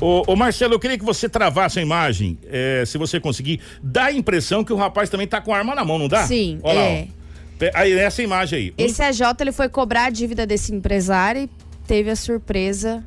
[0.00, 3.60] Ô, ô, Marcelo, eu queria que você travasse a imagem, é, se você conseguir.
[3.82, 6.24] Dá a impressão que o rapaz também tá com a arma na mão, não dá?
[6.26, 7.08] Sim, Olha lá, é.
[7.14, 7.18] ó.
[7.58, 8.74] Pe- Aí, essa imagem aí.
[8.78, 11.50] Esse AJ ele foi cobrar a dívida desse empresário e
[11.88, 13.02] teve a surpresa.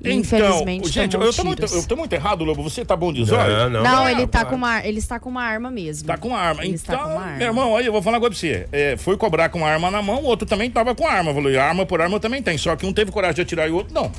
[0.00, 2.60] Então, infelizmente gente, tomou eu tô, muito, eu tô muito errado, Lobo.
[2.64, 3.70] Você tá bom de zóio?
[3.70, 3.82] Não, não.
[3.84, 6.08] Não, ele tá com uma, ele está com uma arma mesmo.
[6.08, 6.64] Tá com arma.
[6.64, 7.36] Ele então, está com uma arma.
[7.36, 8.66] meu irmão, aí eu vou falar agora pra você.
[8.72, 11.32] É, foi cobrar com a arma na mão, o outro também tava com arma.
[11.32, 12.58] Falou, e arma por arma também tem.
[12.58, 14.10] Só que um teve coragem de atirar e o outro não.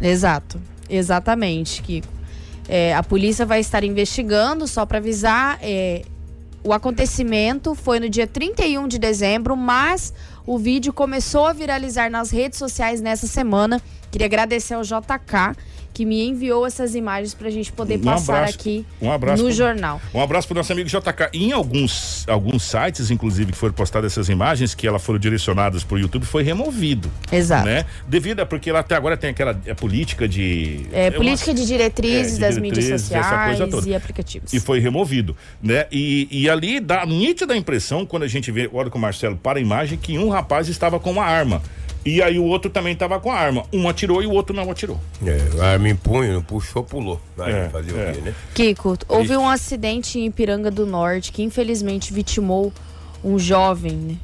[0.00, 2.06] Exato, exatamente, Kiko.
[2.68, 5.58] É, a polícia vai estar investigando, só para avisar.
[5.60, 6.02] é,
[6.62, 10.12] o acontecimento foi no dia 31 de dezembro, mas
[10.46, 13.82] o vídeo começou a viralizar nas redes sociais nessa semana.
[14.10, 15.56] Queria agradecer ao JK
[15.96, 18.54] que me enviou essas imagens para a gente poder Um passar abraço.
[18.56, 19.98] aqui Um abraço no pro- jornal.
[20.12, 21.30] Um abraço pro nosso amigo JK.
[21.32, 25.98] Em alguns, alguns sites, inclusive, que foram postadas essas imagens, que elas foram direcionadas pro
[25.98, 27.10] YouTube, foi removido.
[27.32, 27.64] Exato.
[27.64, 27.86] Né?
[28.06, 30.82] Devido a porque lá até agora tem aquela é, política de.
[30.92, 34.52] É, é política uma- de diretrizes é, de das diretrizes, mídias sociais e aplicativos.
[34.52, 35.86] E foi removido, né?
[35.90, 39.58] E, e ali dá nítida impressão, quando a gente vê, olha com o Marcelo para
[39.58, 41.62] a imagem, que um rapaz estava com uma arma.
[42.06, 43.64] E aí o outro também estava com a arma.
[43.72, 44.98] Um atirou e o outro não atirou.
[45.24, 47.20] É, arma em punho, não puxou, pulou.
[47.36, 48.10] Vai É, fazer é.
[48.10, 48.34] o quê, né?
[48.54, 52.72] Kiko, houve um acidente em Ipiranga do Norte que infelizmente vitimou
[53.24, 54.16] um jovem, né?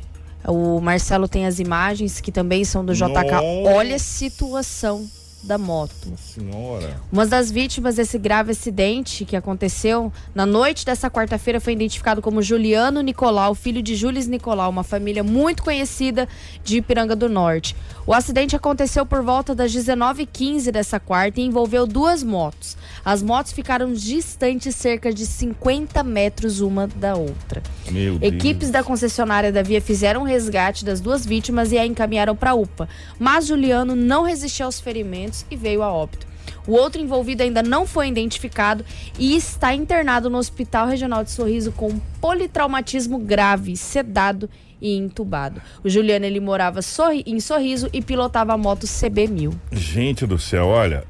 [0.46, 3.08] O Marcelo tem as imagens que também são do JK.
[3.08, 3.42] Nossa.
[3.76, 5.08] Olha a situação
[5.42, 5.92] da moto.
[6.16, 7.00] Senhora.
[7.10, 12.42] Uma das vítimas desse grave acidente que aconteceu na noite dessa quarta-feira foi identificado como
[12.42, 16.28] Juliano Nicolau, filho de Júlis Nicolau, uma família muito conhecida
[16.62, 17.76] de Ipiranga do Norte.
[18.06, 22.76] O acidente aconteceu por volta das 19h15 dessa quarta e envolveu duas motos.
[23.04, 27.62] As motos ficaram distantes cerca de 50 metros uma da outra.
[27.90, 28.32] Meu Deus.
[28.32, 32.50] Equipes da concessionária da Via fizeram o resgate das duas vítimas e a encaminharam para
[32.50, 32.88] a UPA.
[33.18, 36.26] Mas Juliano não resistiu aos ferimentos e veio a óbito.
[36.66, 38.84] O outro envolvido ainda não foi identificado
[39.18, 44.48] e está internado no Hospital Regional de Sorriso com politraumatismo grave, sedado
[44.80, 45.60] e entubado.
[45.82, 49.52] O Juliano ele morava sorri- em Sorriso e pilotava a moto CB1000.
[49.72, 51.04] Gente do céu, olha.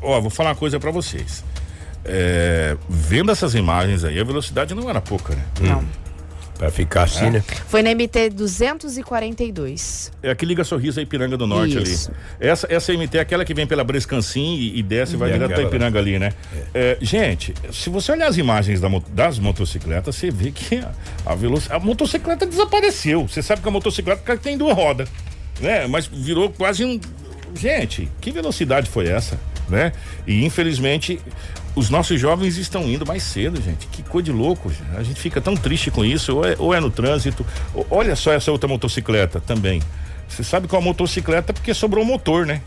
[0.00, 1.44] Ó, vou falar uma coisa pra vocês.
[2.04, 5.44] É, vendo essas imagens aí, a velocidade não era pouca, né?
[5.60, 5.84] Não.
[6.58, 7.42] Pra ficar assim, né?
[7.66, 10.12] Foi na MT 242.
[10.22, 12.10] É a que liga Sorriso a Ipiranga do Norte Isso.
[12.10, 12.18] ali.
[12.50, 15.32] Essa, essa MT é aquela que vem pela Brescancim e, e desce e vai E
[15.32, 16.32] direto pra Ipiranga ali, né?
[16.72, 20.92] É, gente, se você olhar as imagens da das motocicletas, você vê que a,
[21.26, 23.26] a, veloc- a motocicleta desapareceu.
[23.26, 25.08] Você sabe que a motocicleta tem duas rodas,
[25.60, 25.86] né?
[25.88, 27.00] Mas virou quase um.
[27.54, 29.38] Gente, que velocidade foi essa,
[29.68, 29.92] né?
[30.26, 31.20] E infelizmente.
[31.74, 33.86] Os nossos jovens estão indo mais cedo, gente.
[33.86, 34.68] Que coisa de louco.
[34.68, 34.94] gente.
[34.94, 36.36] A gente fica tão triste com isso.
[36.36, 37.46] Ou é, ou é no trânsito.
[37.74, 39.80] ou- olha só essa outra motocicleta também.
[40.28, 42.60] Você sabe qual a motocicleta porque sobrou o motor, né?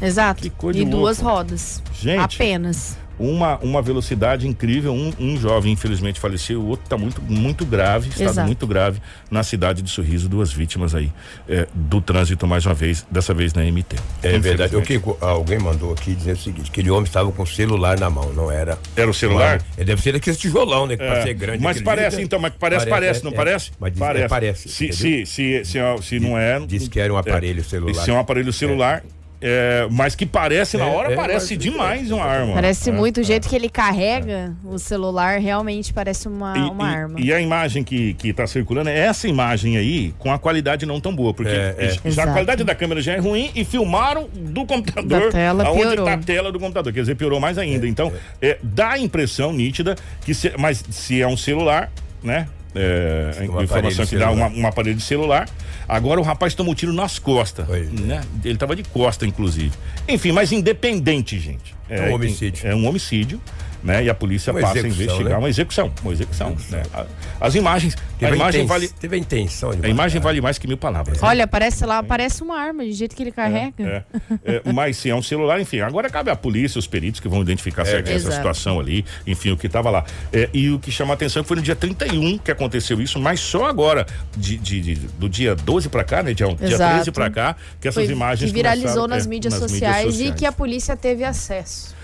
[0.00, 0.42] Exato.
[0.42, 1.36] Que coisa e de duas louco.
[1.36, 1.80] rodas.
[2.00, 2.18] Gente.
[2.18, 2.98] Apenas.
[3.18, 4.92] Uma, uma velocidade incrível.
[4.92, 8.46] Um, um jovem, infelizmente, faleceu, o outro está muito, muito grave, estado Exato.
[8.46, 11.10] muito grave, na cidade de Sorriso, duas vítimas aí
[11.48, 13.96] é, do trânsito, mais uma vez, dessa vez na MT.
[14.22, 14.76] É verdade.
[14.76, 18.10] O que alguém mandou aqui dizer o seguinte: aquele homem estava com o celular na
[18.10, 18.78] mão, não era.
[18.96, 19.62] Era o celular?
[19.76, 20.96] Ele deve ser daquele tijolão, né?
[20.96, 21.62] Que É, ser grande.
[21.62, 23.34] mas parece jeito, então, mas parece, parece, é, não é.
[23.34, 23.70] parece?
[23.78, 24.24] Mas diz- parece.
[24.24, 24.68] é, parece.
[24.68, 26.60] Se, se, se, se, é- se não é.
[26.66, 28.04] Diz que era um aparelho celular.
[28.04, 29.02] Se é um aparelho celular,
[29.42, 32.54] é, mas que parece na É, hora, é, parece demais uma arma.
[32.54, 33.24] Parece É, muito o é.
[33.24, 37.20] jeito que ele carrega o celular, realmente parece uma, E, uma e- arma.
[37.20, 41.00] e a imagem que, que tá circulando é essa imagem aí, com a qualidade não
[41.00, 42.10] tão boa, porque É, é.
[42.10, 45.82] já a qualidade da câmera já é ruim e filmaram do computador Da tela, aonde
[45.82, 46.04] piorou.
[46.04, 47.86] tá a tela do computador, quer dizer, piorou mais ainda.
[47.88, 51.90] então, é, dá a impressão nítida que se, mas se é um celular,
[52.22, 52.46] né?
[52.74, 55.48] É, Um a informação que dá uma- um aparelho de celular.
[55.88, 57.80] Agora o rapaz tomou um tiro nas costas, é.
[58.00, 58.22] né?
[58.44, 59.72] Ele tava de costa, inclusive.
[60.08, 61.74] Enfim, mas independente, gente.
[61.88, 62.66] É um homicídio.
[62.66, 63.40] É um homicídio,
[63.82, 64.04] né?
[64.04, 65.36] E a polícia Uma passa a investigar né?
[65.36, 66.56] uma execução, uma execução.
[66.70, 66.82] né?
[66.94, 67.06] A-
[67.40, 70.68] As imagens, a Teve, imagem inten- vale, teve a intenção a imagem vale mais que
[70.68, 71.20] mil palavras.
[71.20, 71.26] né?
[71.28, 73.72] Olha, parece lá, parece uma arma, do jeito que ele carrega.
[73.80, 74.04] É,
[74.44, 77.40] é, mas se é um celular, enfim, agora cabe à polícia, os peritos que vão
[77.42, 78.36] identificar certinho essa Exato.
[78.36, 80.04] situação ali, enfim, o que estava lá.
[80.32, 83.00] É, e o que chama a atenção é que foi no dia 31 que aconteceu
[83.00, 86.68] isso, mas só agora, de, de- de- do dia 12 para cá, né, dia, dia
[86.74, 86.94] Exato.
[86.94, 90.10] 13 para cá, que essas Foi- imagens que viralizou nas, é, mídias, nas sociais e
[90.12, 90.34] sociais.
[90.38, 91.94] que a polícia teve acesso.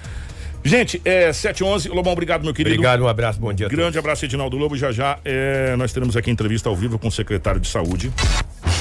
[0.64, 2.75] Gente, é 711, Lobão, obrigado, meu querido.
[2.75, 4.77] Obrigado, um abraço, bom dia Grande abraço, Edinaldo Lobo.
[4.77, 8.12] Já já é, nós teremos aqui entrevista ao vivo com o secretário de Saúde.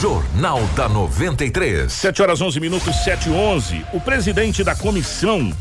[0.01, 1.91] Jornal da 93.
[1.91, 3.85] 7 horas 11 minutos, 7 e 11.
[3.93, 5.51] O presidente da Comissão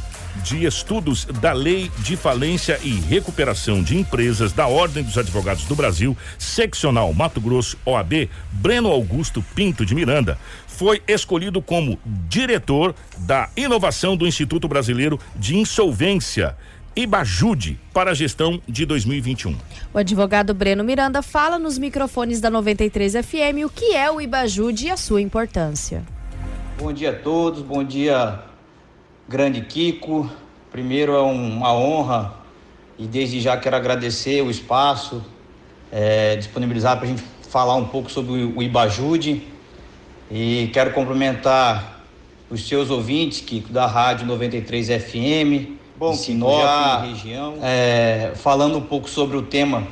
[0.42, 5.74] de Estudos da Lei de Falência e Recuperação de Empresas da Ordem dos Advogados do
[5.74, 13.48] Brasil, seccional Mato Grosso, OAB, Breno Augusto Pinto de Miranda, foi escolhido como diretor da
[13.56, 16.56] inovação do Instituto Brasileiro de Insolvência,
[16.94, 19.56] IBAJUDE, para a gestão de 2021.
[19.92, 24.86] O advogado Breno Miranda fala nos microfones da 93 FM o que é o Ibajude
[24.86, 26.02] e a sua importância.
[26.78, 28.40] Bom dia a todos, bom dia,
[29.28, 30.28] grande Kiko.
[30.70, 32.34] Primeiro é um- uma honra
[32.98, 35.22] e desde já quero agradecer o espaço
[35.92, 39.42] eh, disponibilizado para a gente falar um pouco sobre o Ibajude.
[40.30, 42.02] E quero cumprimentar
[42.50, 48.76] os seus ouvintes, Kiko, da Rádio 93 FM, Bom, de Sinop, já- região, eh, falando
[48.78, 49.86] um pouco sobre o tema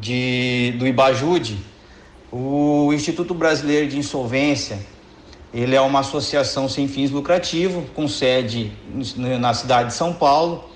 [0.00, 1.58] de, do Ibajude,
[2.32, 4.78] o Instituto Brasileiro de Insolvência,
[5.56, 8.70] ele é uma associação sem fins lucrativos, com sede
[9.16, 10.68] na cidade de São Paulo,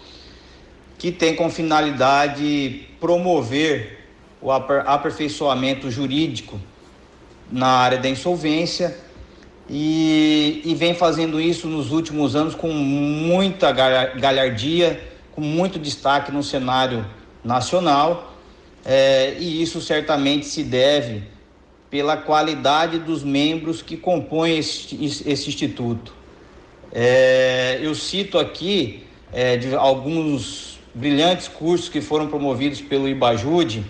[0.99, 4.07] que tem como finalidade promover
[4.41, 6.59] o aper- aperfeiçoamento jurídico
[7.53, 8.97] na área da insolvência
[9.69, 14.99] e, e vem fazendo isso nos últimos anos com muita galha- galhardia,
[15.33, 17.05] com muito destaque no cenário
[17.45, 18.35] nacional,
[18.83, 21.23] eh, e isso certamente se deve
[21.91, 24.95] pela qualidade dos membros que compõem esse,
[25.27, 26.15] esse instituto.
[26.93, 33.85] É, eu cito aqui é, de alguns brilhantes cursos que foram promovidos pelo Ibajude,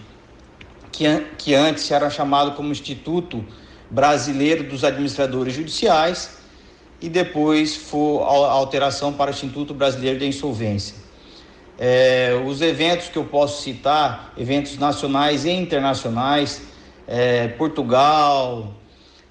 [0.90, 1.04] que,
[1.38, 3.44] que antes era chamado como Instituto
[3.90, 6.38] Brasileiro dos Administradores Judiciais
[7.00, 10.94] e depois foi a alteração para o Instituto Brasileiro da Insolvência.
[11.78, 16.60] É, os eventos que eu posso citar, eventos nacionais e internacionais,
[17.10, 18.72] é, Portugal,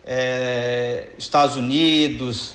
[0.06, 2.54] é, Estados Unidos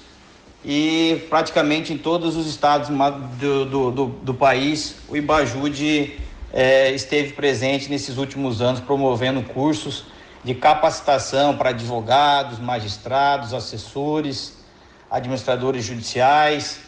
[0.63, 2.91] e praticamente em todos os estados
[3.39, 6.21] do, do, do, do país, o Ibajude
[6.53, 10.05] é, esteve presente nesses últimos anos promovendo cursos
[10.45, 14.59] de capacitação para advogados, magistrados, assessores,
[15.11, 16.81] administradores judiciais,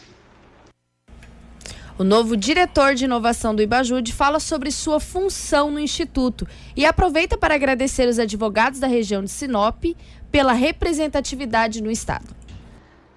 [1.99, 7.35] O novo diretor de inovação do Ibajude fala sobre sua função no Instituto e aproveita
[7.35, 9.83] para agradecer os advogados da região de Sinop
[10.31, 12.35] pela representatividade no Estado.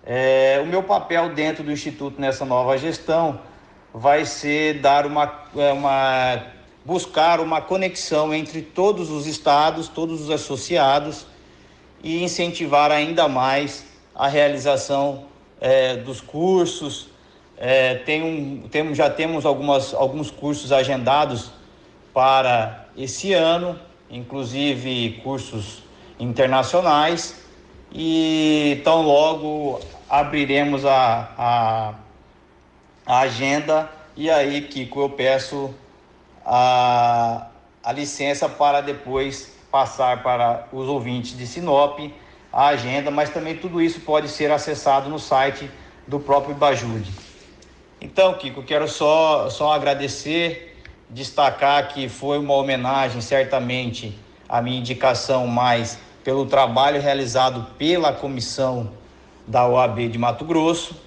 [0.03, 3.39] É, o meu papel dentro do Instituto nessa nova gestão
[3.93, 6.43] vai ser dar uma, é, uma
[6.83, 11.27] buscar uma conexão entre todos os estados, todos os associados
[12.03, 15.27] e incentivar ainda mais a realização
[15.61, 17.10] é, dos cursos.
[17.61, 21.53] É, tem um, temos, já temos algumas, alguns cursos agendados
[22.13, 23.79] para esse ano,
[24.11, 25.83] inclusive cursos
[26.19, 27.45] internacionais,
[27.93, 31.95] e tão logo abriremos a, a,
[33.07, 35.75] a agenda e aí, Kiko, eu peço
[36.45, 37.47] a,
[37.83, 41.99] a licença para depois passar para os ouvintes de Sinop
[42.53, 45.71] a agenda, mas também tudo isso pode ser acessado no site
[46.07, 47.11] do próprio Ibajude.
[48.01, 50.75] Então, Kiko, quero só, só agradecer,
[51.11, 58.91] destacar que foi uma homenagem, certamente, à minha indicação, mais pelo trabalho realizado pela comissão
[59.47, 60.99] da OAB de Mato Grosso.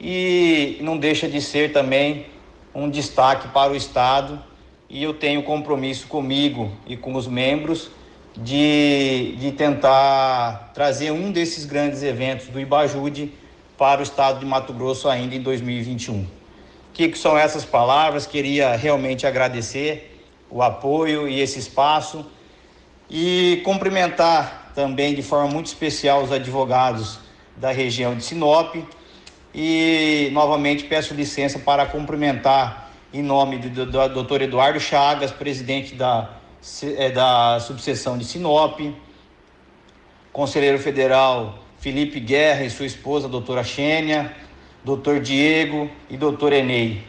[0.00, 2.26] E não deixa de ser também
[2.74, 4.42] um destaque para o Estado.
[4.88, 7.90] E eu tenho compromisso comigo e com os membros
[8.34, 13.30] de, de tentar trazer um desses grandes eventos do Ibajude
[13.80, 16.20] para o estado de Mato Grosso ainda em 2021.
[16.20, 16.26] O
[16.92, 18.26] que, são essas palavras?
[18.26, 22.26] Queria realmente agradecer o apoio e esse espaço
[23.08, 27.20] e cumprimentar também de forma muito especial os advogados
[27.56, 28.74] da região de Sinop
[29.54, 34.42] e novamente peço licença para cumprimentar em nome do, do, do Dr.
[34.42, 36.28] Eduardo Chagas, presidente da,
[36.98, 38.78] é, da subseção de Sinop,
[40.34, 44.34] conselheiro federal Felipe Guerra e sua esposa, doutora Xênia,
[44.84, 47.02] doutor Diego e doutor Enei.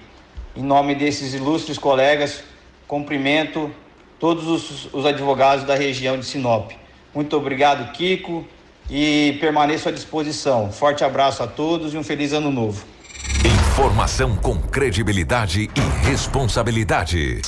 [0.56, 2.42] Em nome desses ilustres colegas,
[2.88, 3.70] cumprimento
[4.18, 6.72] todos os, os advogados da região de Sinop.
[7.14, 8.48] Muito obrigado, Kiko,
[8.90, 10.72] e permaneço à disposição.
[10.72, 12.86] Forte abraço a todos e um feliz ano novo.
[13.44, 17.42] Informação com credibilidade e responsabilidade.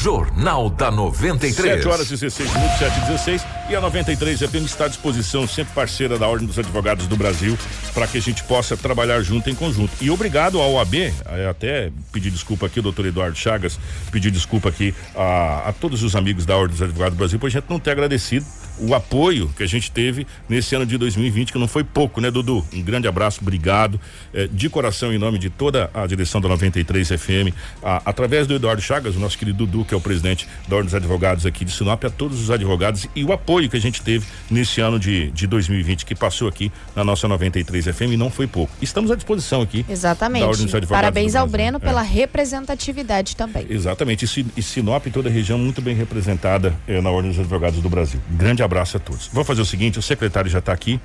[0.00, 1.74] Jornal da 93.
[1.74, 3.46] 7 horas e 16 minutos, 7 e 16.
[3.68, 7.56] E a 93 FM está à disposição, sempre parceira da Ordem dos Advogados do Brasil,
[7.92, 9.92] para que a gente possa trabalhar junto em conjunto.
[10.00, 13.78] E obrigado ao OAB, é, até pedir desculpa aqui, doutor Eduardo Chagas,
[14.10, 17.48] pedir desculpa aqui a, a todos os amigos da Ordem dos Advogados do Brasil, por
[17.48, 18.46] a gente não ter agradecido
[18.80, 22.30] o apoio que a gente teve nesse ano de 2020, que não foi pouco, né,
[22.30, 22.64] Dudu?
[22.72, 24.00] Um grande abraço, obrigado.
[24.32, 28.54] É, de coração, em nome de toda a direção da 93 FM, a, através do
[28.54, 31.64] Eduardo Chagas, o nosso querido Dudu, que é o presidente da Ordem dos Advogados aqui
[31.64, 34.98] de Sinop, a todos os advogados e o apoio que a gente teve nesse ano
[34.98, 38.72] de, de 2020, que passou aqui na nossa 93 FM, e não foi pouco.
[38.80, 39.84] Estamos à disposição aqui.
[39.88, 40.46] Exatamente.
[40.88, 41.80] Parabéns ao Breno é.
[41.80, 43.66] pela representatividade também.
[43.68, 44.24] Exatamente.
[44.56, 48.20] E Sinop, toda a região, muito bem representada é, na Ordem dos Advogados do Brasil.
[48.30, 49.28] Grande abraço abraço a todos.
[49.32, 51.00] Vou fazer o seguinte: o secretário já está aqui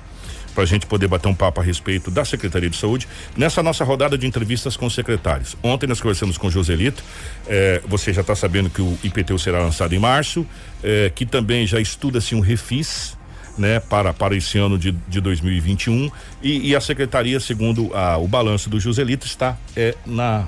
[0.54, 3.84] para a gente poder bater um papo a respeito da Secretaria de Saúde nessa nossa
[3.84, 5.54] rodada de entrevistas com os secretários.
[5.62, 7.04] Ontem nós conversamos com o Joselito,
[7.46, 10.46] eh, você já está sabendo que o IPTU será lançado em março,
[10.82, 13.14] eh, que também já estuda-se um refis.
[13.58, 16.10] Né, para, para esse ano de, de 2021
[16.42, 20.46] e, e a secretaria, segundo a, o balanço do Joselito, está é, na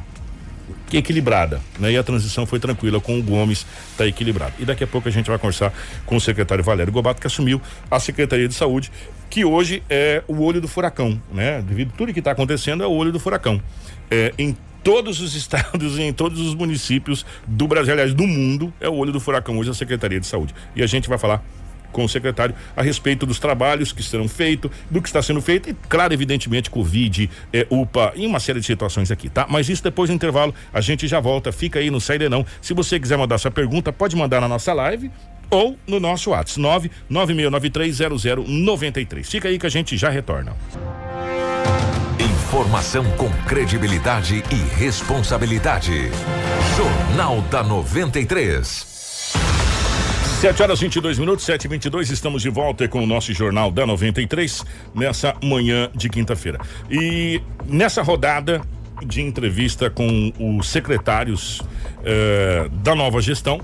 [0.92, 1.92] equilibrada, né?
[1.92, 4.54] E a transição foi tranquila com o Gomes, está equilibrado.
[4.59, 5.72] E daqui a pouco a gente vai conversar
[6.07, 8.90] com o secretário Valério Gobato, que assumiu a Secretaria de Saúde,
[9.28, 11.62] que hoje é o olho do furacão, né?
[11.62, 13.61] Devido a tudo que está acontecendo, é o olho do furacão.
[14.11, 18.72] É, em todos os estados e em todos os municípios do Brasil, aliás, do mundo,
[18.81, 20.54] é o olho do furacão hoje a Secretaria de Saúde.
[20.74, 21.44] E a gente vai falar
[21.92, 25.70] com o secretário a respeito dos trabalhos que serão feitos, do que está sendo feito
[25.70, 29.46] e, claro, evidentemente, Covid, é, UPA e uma série de situações aqui, tá?
[29.48, 32.44] Mas isso depois do intervalo, a gente já volta, fica aí no Saída Não.
[32.61, 35.11] Se você quiser mandar sua pergunta, pode mandar na nossa live
[35.51, 39.24] ou no nosso WhatsApp, 996930093.
[39.24, 40.55] Fica aí que a gente já retorna.
[42.18, 46.11] Informação com credibilidade e responsabilidade.
[46.77, 48.88] Jornal da 93.
[50.40, 53.85] 7 horas 22 minutos, 7 e 22 estamos de volta com o nosso Jornal da
[53.85, 56.61] 93 nessa manhã de quinta-feira.
[56.88, 58.62] E nessa rodada
[59.05, 61.61] de entrevista com os secretários
[62.05, 63.61] eh, da nova gestão,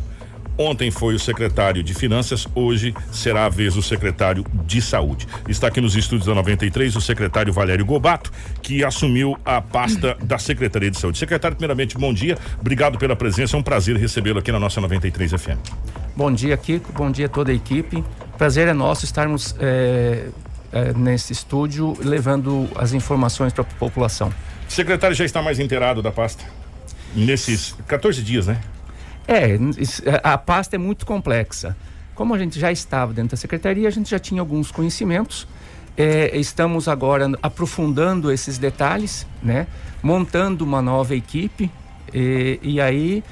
[0.56, 5.26] Ontem foi o secretário de Finanças, hoje será a vez do secretário de Saúde.
[5.48, 8.30] Está aqui nos estúdios da 93 o secretário Valério Gobato,
[8.62, 11.18] que assumiu a pasta da Secretaria de Saúde.
[11.18, 12.38] Secretário, primeiramente, bom dia.
[12.60, 13.56] Obrigado pela presença.
[13.56, 16.03] É um prazer recebê-lo aqui na nossa 93 FM.
[16.16, 16.92] Bom dia, Kiko.
[16.92, 18.04] Bom dia a toda a equipe.
[18.38, 20.28] Prazer é nosso estarmos é,
[20.72, 24.32] é, nesse estúdio levando as informações para a população.
[24.68, 26.44] O secretário já está mais inteirado da pasta?
[27.16, 28.60] Nesses 14 dias, né?
[29.26, 29.58] É,
[30.22, 31.76] a pasta é muito complexa.
[32.14, 35.48] Como a gente já estava dentro da secretaria, a gente já tinha alguns conhecimentos.
[35.96, 39.66] É, estamos agora aprofundando esses detalhes, né?
[40.00, 41.68] montando uma nova equipe
[42.12, 43.24] e, e aí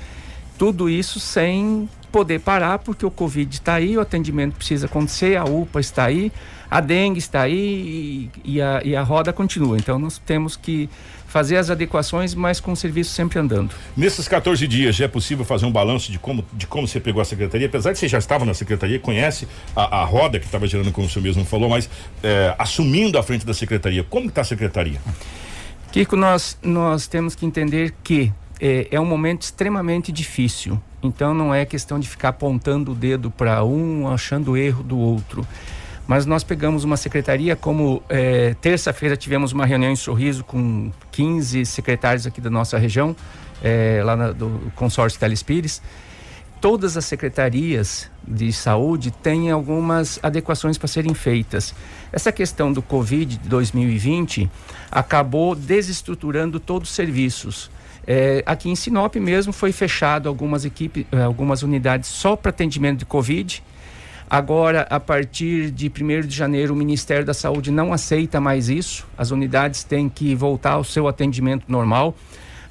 [0.58, 5.44] tudo isso sem poder parar porque o Covid está aí, o atendimento precisa acontecer, a
[5.44, 6.30] UPA está aí,
[6.70, 9.76] a dengue está aí e, e, a, e a roda continua.
[9.78, 10.88] Então nós temos que
[11.26, 13.74] fazer as adequações, mas com o serviço sempre andando.
[13.96, 17.22] Nesses 14 dias, já é possível fazer um balanço de como, de como você pegou
[17.22, 17.66] a secretaria?
[17.66, 21.06] Apesar de você já estava na secretaria, conhece a, a roda que estava gerando, como
[21.06, 21.88] o senhor mesmo falou, mas
[22.22, 25.00] é, assumindo a frente da secretaria, como está a secretaria?
[25.90, 28.30] Kiko, nós, nós temos que entender que
[28.62, 30.80] é, é um momento extremamente difícil.
[31.02, 34.96] Então não é questão de ficar apontando o dedo para um, achando o erro do
[34.96, 35.44] outro
[36.06, 41.66] Mas nós pegamos uma secretaria, como é, terça-feira tivemos uma reunião em Sorriso com 15
[41.66, 43.16] secretários aqui da nossa região,
[43.60, 45.82] é, lá na, do consórcio Telespires.
[46.60, 51.74] Todas as secretarias de saúde têm algumas adequações para serem feitas.
[52.12, 54.48] Essa questão do Covid de 2020
[54.88, 57.68] acabou desestruturando todos os serviços.
[58.06, 63.04] É, aqui em Sinop mesmo foi fechado algumas equipes, algumas unidades só para atendimento de
[63.06, 63.62] Covid
[64.32, 69.06] Agora, a partir de 1 de janeiro, o Ministério da Saúde não aceita mais isso.
[69.14, 72.14] As unidades têm que voltar ao seu atendimento normal,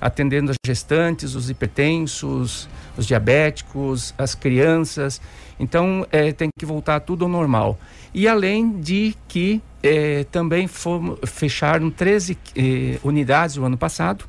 [0.02, 2.68] atendendo as gestantes, os hipertensos,
[2.98, 5.22] os diabéticos, as crianças.
[5.60, 7.78] Então, é, tem que voltar tudo ao normal.
[8.12, 14.26] E além de que é, também fomos, fecharam 13 é, unidades o ano passado,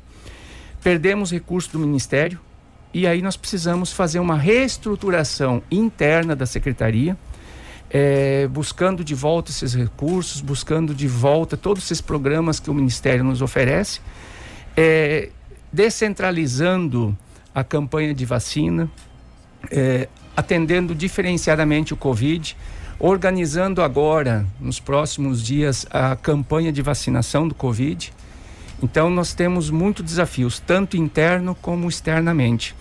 [0.83, 2.39] perdemos recursos do Ministério,
[2.93, 7.17] e aí nós precisamos fazer uma reestruturação interna da secretaria,
[7.89, 13.23] é, buscando de volta esses recursos, buscando de volta todos esses programas que o Ministério
[13.23, 14.01] nos oferece,
[14.75, 15.29] é,
[15.71, 17.17] descentralizando
[17.55, 18.89] a campanha de vacina,
[19.71, 22.57] é, atendendo diferenciadamente o Covid,
[22.99, 28.13] organizando agora, nos próximos dias, a campanha de vacinação do Covid.
[28.83, 32.75] Então, nós temos muitos desafios, tanto interno como externamente.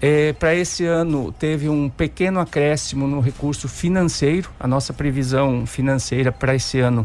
[0.00, 4.48] É, para esse ano teve um pequeno acréscimo no recurso financeiro.
[4.60, 7.04] A nossa previsão financeira para esse ano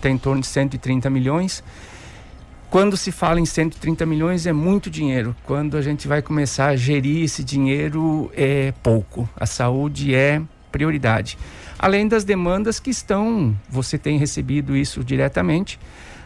[0.00, 1.64] tem em torno de 130 milhões.
[2.70, 5.34] Quando se fala em 130 milhões é muito dinheiro.
[5.44, 9.28] Quando a gente vai começar a gerir esse dinheiro é pouco.
[9.34, 11.36] A saúde é prioridade.
[11.76, 15.76] Além das demandas que estão, você tem recebido isso diretamente,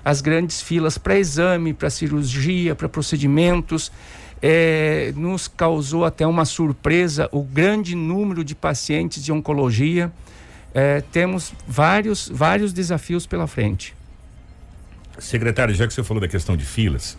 [0.05, 3.91] as grandes filas para exame, para cirurgia, para procedimentos
[4.47, 10.13] é, nos causou até uma surpresa o grande número de pacientes de oncologia.
[10.75, 13.95] É, temos vários, vários desafios pela frente.
[15.19, 17.17] Secretário, já que você falou da questão de filas,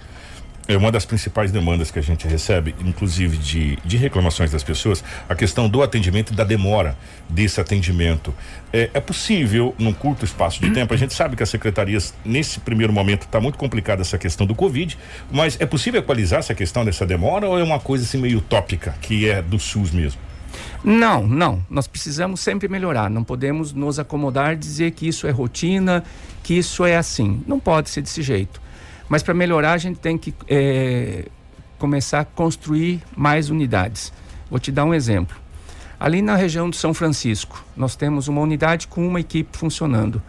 [0.67, 5.03] é uma das principais demandas que a gente recebe, inclusive de, de reclamações das pessoas,
[5.29, 6.97] a questão do atendimento e da demora
[7.29, 8.33] desse atendimento.
[8.73, 12.59] É, é possível, num curto espaço de tempo, a gente sabe que as secretarias, nesse
[12.59, 14.97] primeiro momento, está muito complicada essa questão do Covid,
[15.31, 18.95] mas é possível equalizar essa questão dessa demora ou é uma coisa assim meio utópica,
[19.01, 20.19] que é do SUS mesmo?
[20.83, 21.65] Não, não.
[21.69, 23.09] Nós precisamos sempre melhorar.
[23.09, 26.03] Não podemos nos acomodar dizer que isso é rotina,
[26.43, 27.43] que isso é assim.
[27.47, 28.61] Não pode ser desse jeito.
[29.07, 31.25] Mas para melhorar, a gente tem que é,
[31.77, 34.11] começar a construir mais unidades.
[34.49, 35.35] Vou te dar um exemplo.
[35.99, 40.21] Ali na região de São Francisco, nós temos uma unidade com uma equipe funcionando.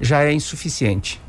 [0.00, 1.20] Já é insuficiente.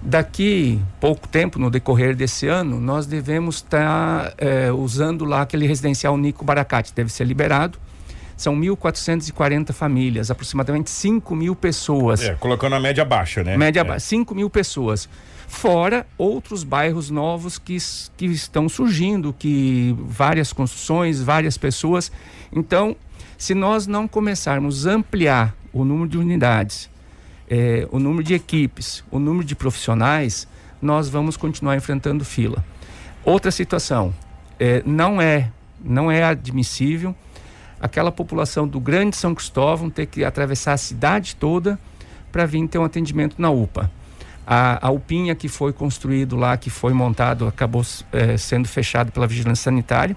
[0.00, 5.66] Daqui pouco tempo, no decorrer desse ano, nós devemos estar tá, é, usando lá aquele
[5.66, 7.78] residencial Nico Baracate, deve ser liberado.
[8.36, 12.22] São 1.440 famílias, aproximadamente 5 mil pessoas.
[12.22, 13.56] É, colocando a média baixa, né?
[13.56, 13.84] Média é.
[13.84, 15.08] baixa, 5 mil pessoas
[15.46, 17.76] fora outros bairros novos que,
[18.16, 22.10] que estão surgindo, que várias construções, várias pessoas.
[22.52, 22.96] Então,
[23.36, 26.90] se nós não começarmos a ampliar o número de unidades,
[27.48, 30.48] é, o número de equipes, o número de profissionais,
[30.80, 32.64] nós vamos continuar enfrentando fila.
[33.24, 34.14] Outra situação,
[34.58, 35.50] é, não é
[35.84, 37.14] não é admissível
[37.78, 41.78] aquela população do Grande São Cristóvão ter que atravessar a cidade toda
[42.32, 43.90] para vir ter um atendimento na UPA.
[44.46, 49.26] A, a UPinha que foi construído lá, que foi montado, acabou é, sendo fechado pela
[49.26, 50.16] Vigilância Sanitária.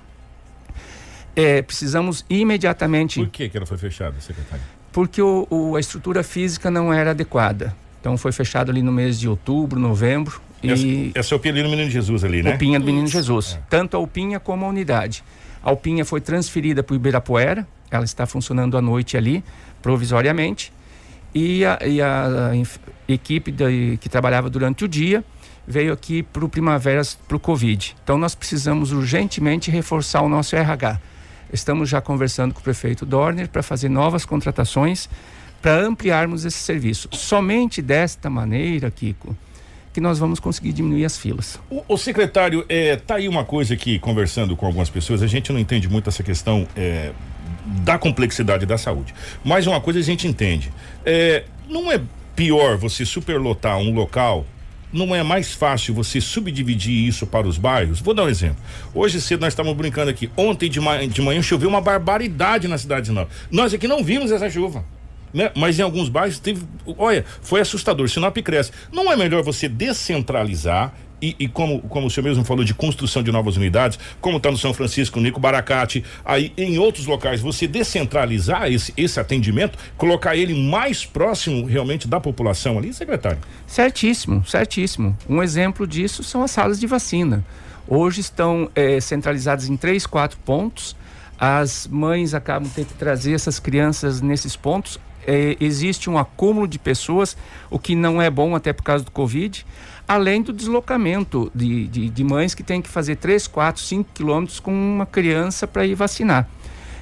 [1.36, 3.19] É, precisamos imediatamente.
[3.19, 4.63] Por que, que ela foi fechada, secretário?
[4.91, 7.75] Porque o, o, a estrutura física não era adequada.
[8.01, 10.41] Então foi fechado ali no mês de outubro, novembro.
[10.63, 11.11] Essa, e...
[11.13, 12.55] essa é a UPinha do Menino Jesus ali, né?
[12.55, 13.57] UPinha do Menino Jesus.
[13.59, 13.63] É.
[13.69, 15.23] Tanto a UPinha como a unidade.
[15.63, 19.43] A UPinha foi transferida para o Ibirapuera, ela está funcionando à noite ali,
[19.82, 20.71] provisoriamente
[21.34, 22.55] e a, e a, a
[23.08, 25.24] equipe de, que trabalhava durante o dia
[25.68, 27.95] veio aqui para o Primaveras para o Covid.
[28.03, 30.99] Então nós precisamos urgentemente reforçar o nosso RH.
[31.51, 35.10] Estamos já conversando com o prefeito Dorner para fazer novas contratações
[35.62, 37.10] para ampliarmos esse serviço.
[37.12, 39.36] Somente desta maneira, Kiko,
[39.91, 41.60] que nós vamos conseguir diminuir as filas.
[41.70, 45.51] O, o secretário, é, tá aí uma coisa que, conversando com algumas pessoas, a gente
[45.51, 47.12] não entende muito essa questão é,
[47.66, 49.14] da complexidade da saúde.
[49.43, 50.72] Mas uma coisa a gente entende.
[51.05, 51.99] É, não é
[52.38, 54.45] pior você superlotar um local
[54.93, 57.99] não é mais fácil você subdividir isso para os bairros?
[57.99, 58.57] Vou dar um exemplo.
[58.93, 60.31] Hoje cedo nós estávamos brincando aqui.
[60.38, 63.29] Ontem de manhã, de manhã choveu uma barbaridade na cidade de Sinop.
[63.51, 64.85] Nós aqui não vimos essa chuva.
[65.33, 65.51] Né?
[65.55, 66.63] Mas em alguns bairros teve.
[66.97, 68.07] Olha, foi assustador.
[68.07, 68.71] Sinop cresce.
[68.91, 73.24] Não é melhor você descentralizar e, e como, como o senhor mesmo falou de construção
[73.24, 77.68] de novas unidades, como está no São Francisco, Nico Baracate, aí em outros locais, você
[77.68, 83.39] descentralizar esse, esse atendimento, colocar ele mais próximo realmente da população ali, secretário?
[83.65, 85.18] Certíssimo, certíssimo.
[85.28, 87.43] Um exemplo disso são as salas de vacina.
[87.88, 90.95] Hoje estão eh, centralizadas em três, quatro pontos.
[91.39, 94.99] As mães acabam tendo que trazer essas crianças nesses pontos.
[95.26, 97.38] Eh, existe um acúmulo de pessoas,
[97.70, 99.65] o que não é bom até por causa do Covid
[100.08, 104.60] além do deslocamento de, de, de, mães que têm que fazer 3, 4, 5 quilômetros
[104.60, 106.47] com uma criança para ir vacinar.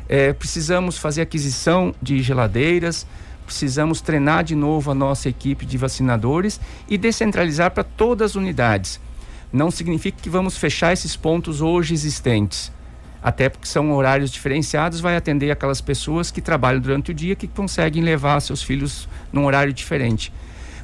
[0.10, 3.06] É, precisamos fazer aquisição de geladeiras,
[3.46, 9.00] precisamos treinar de novo a nossa equipe de vacinadores e descentralizar para todas as unidades.
[9.54, 12.72] Não significa que vamos fechar esses pontos hoje existentes.
[13.22, 17.48] Até porque são horários diferenciados, vai atender aquelas pessoas que trabalham durante o dia que
[17.48, 20.32] conseguem levar seus filhos num horário diferente.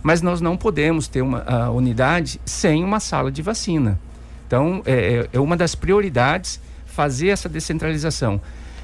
[0.04, 4.00] Mas nós não podemos ter uma unidade sem uma sala de vacina.
[4.48, 8.42] Então, é, é, é uma das prioridades fazer essa descentralização.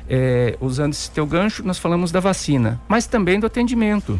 [0.09, 4.19] É, usando esse teu gancho, nós falamos da vacina, mas também do atendimento.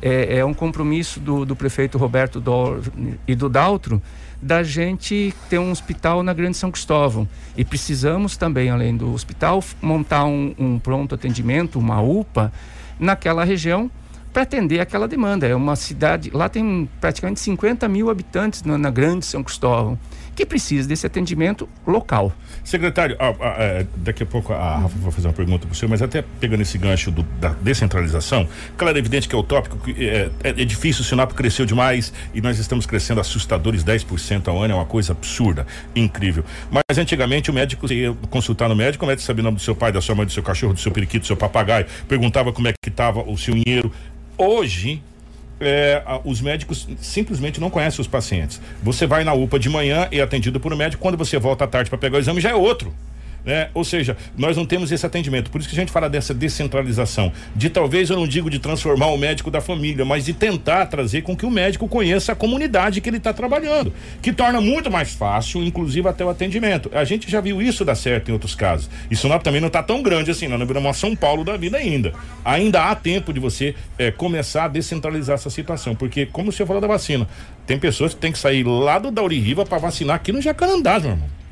[0.00, 2.80] É, é um compromisso do, do prefeito Roberto Dor
[3.26, 4.00] e do Daltro
[4.40, 7.28] da gente ter um hospital na Grande São Cristóvão.
[7.56, 12.52] E precisamos também, além do hospital, montar um, um pronto atendimento, uma UPA,
[12.98, 13.90] naquela região
[14.36, 15.46] para atender aquela demanda.
[15.46, 19.98] É uma cidade, lá tem praticamente 50 mil habitantes na, na Grande São Cristóvão,
[20.34, 22.30] que precisa desse atendimento local.
[22.62, 25.74] Secretário, ah, ah, é, daqui a pouco a Rafa vai fazer uma pergunta para o
[25.74, 29.78] senhor, mas até pegando esse gancho do, da descentralização, claro, é evidente que é utópico,
[29.78, 34.48] que é, é, é difícil, o Sinop cresceu demais e nós estamos crescendo assustadores 10%
[34.48, 36.44] ao ano, é uma coisa absurda, incrível.
[36.70, 39.74] Mas antigamente o médico ia consultar no médico, o médico sabia o nome do seu
[39.74, 42.68] pai, da sua mãe, do seu cachorro, do seu periquito, do seu papagaio, perguntava como
[42.68, 43.90] é que estava o seu dinheiro,
[44.38, 45.02] Hoje,
[45.60, 48.60] é, os médicos simplesmente não conhecem os pacientes.
[48.82, 51.64] Você vai na UPA de manhã e é atendido por um médico, quando você volta
[51.64, 52.94] à tarde para pegar o exame já é outro
[53.46, 53.68] né?
[53.72, 55.50] Ou seja, nós não temos esse atendimento.
[55.50, 59.06] Por isso que a gente fala dessa descentralização, de talvez eu não digo de transformar
[59.06, 63.00] o médico da família, mas de tentar trazer com que o médico conheça a comunidade
[63.00, 66.90] que ele está trabalhando, que torna muito mais fácil, inclusive até o atendimento.
[66.92, 68.90] A gente já viu isso dar certo em outros casos.
[69.10, 72.12] Isso também não está tão grande assim, não, não viramos São Paulo da vida ainda.
[72.44, 76.66] Ainda há tempo de você é, começar a descentralizar essa situação, porque como o senhor
[76.66, 77.28] falou da vacina,
[77.66, 80.98] tem pessoas que têm que sair lá do Dauri Riva para vacinar aqui no Jacarandá,
[80.98, 81.45] meu irmão.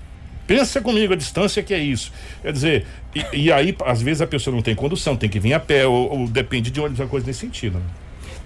[0.47, 2.13] Pensa comigo a distância que é isso.
[2.43, 5.55] Quer dizer, e, e aí, às vezes, a pessoa não tem condução, tem que vir
[5.55, 7.79] a pé, ou, ou depende de ônibus, uma coisa nesse sentido.
[7.79, 7.85] Né?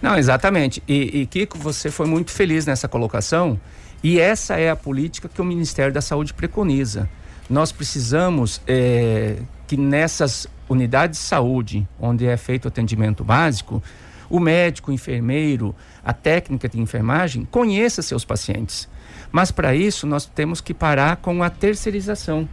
[0.00, 0.82] Não, exatamente.
[0.86, 3.58] E, e, Kiko, você foi muito feliz nessa colocação,
[4.02, 7.08] e essa é a política que o Ministério da Saúde preconiza.
[7.50, 13.82] Nós precisamos é, que nessas unidades de saúde, onde é feito o atendimento básico,
[14.30, 15.74] o médico, o enfermeiro,
[16.04, 18.88] a técnica de enfermagem conheça seus pacientes
[19.30, 22.48] mas para isso nós temos que parar com a terceirização.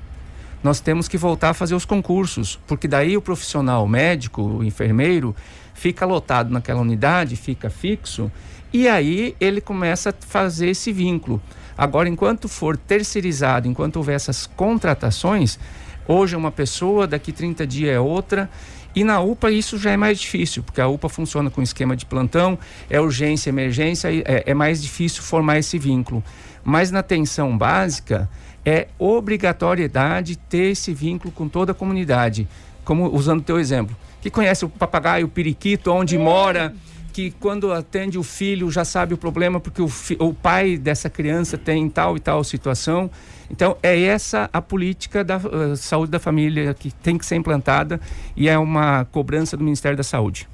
[0.64, 5.36] Nós temos que voltar a fazer os concursos, porque daí o profissional médico, o enfermeiro,
[5.74, 8.32] fica lotado naquela unidade, fica fixo,
[8.74, 11.42] e aí ele começa a fazer esse vínculo.
[11.78, 15.60] Agora, enquanto for terceirizado, enquanto houver essas contratações,
[16.08, 18.50] hoje é uma pessoa, daqui 30 dias é outra,
[18.96, 22.06] e na UPA isso já é mais difícil, porque a UPA funciona com esquema de
[22.06, 22.58] plantão,
[22.90, 26.24] é urgência, emergência, é, é mais difícil formar esse vínculo.
[26.64, 28.30] Mas na atenção básica,
[28.66, 32.48] é obrigatoriedade ter esse vínculo com toda a comunidade.
[32.84, 36.74] Como usando o teu exemplo, que conhece o papagaio, o periquito, onde mora,
[37.16, 39.90] que quando atende o filho já sabe o problema porque o,
[40.20, 43.10] o pai dessa criança tem tal e tal situação.
[43.50, 48.02] Então, é essa a política da uh, saúde da família que tem que ser implantada
[48.36, 50.46] e é uma cobrança do Ministério da Saúde.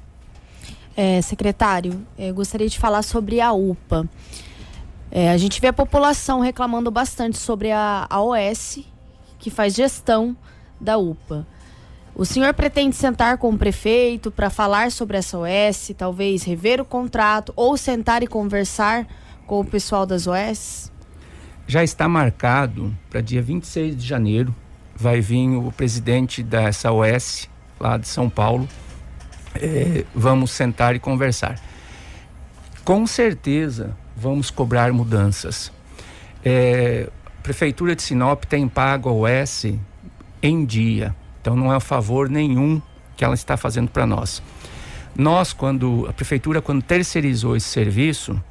[0.96, 2.00] É, secretário,
[2.32, 4.08] gostaria de falar sobre a UPA.
[5.10, 8.78] É, a gente vê a população reclamando bastante sobre a, a OS,
[9.36, 10.36] que faz gestão
[10.80, 11.44] da UPA.
[12.14, 16.84] O senhor pretende sentar com o prefeito para falar sobre essa OS, talvez rever o
[16.84, 19.06] contrato ou sentar e conversar
[19.46, 20.92] com o pessoal das OS?
[21.66, 24.54] Já está marcado para dia 26 de janeiro.
[24.94, 27.48] Vai vir o presidente dessa OS,
[27.80, 28.68] lá de São Paulo.
[29.54, 31.58] É, vamos sentar e conversar.
[32.84, 35.72] Com certeza, vamos cobrar mudanças.
[36.44, 37.08] É,
[37.42, 39.66] Prefeitura de Sinop tem pago a OS
[40.42, 42.80] em dia, então não é um favor nenhum
[43.14, 44.42] que ela está fazendo para nós.
[45.14, 48.42] Nós, quando a Prefeitura, quando terceirizou esse serviço,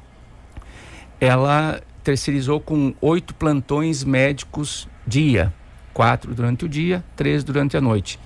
[1.20, 5.52] ela terceirizou com oito plantões médicos dia,
[5.92, 8.20] quatro durante o dia, três durante a noite.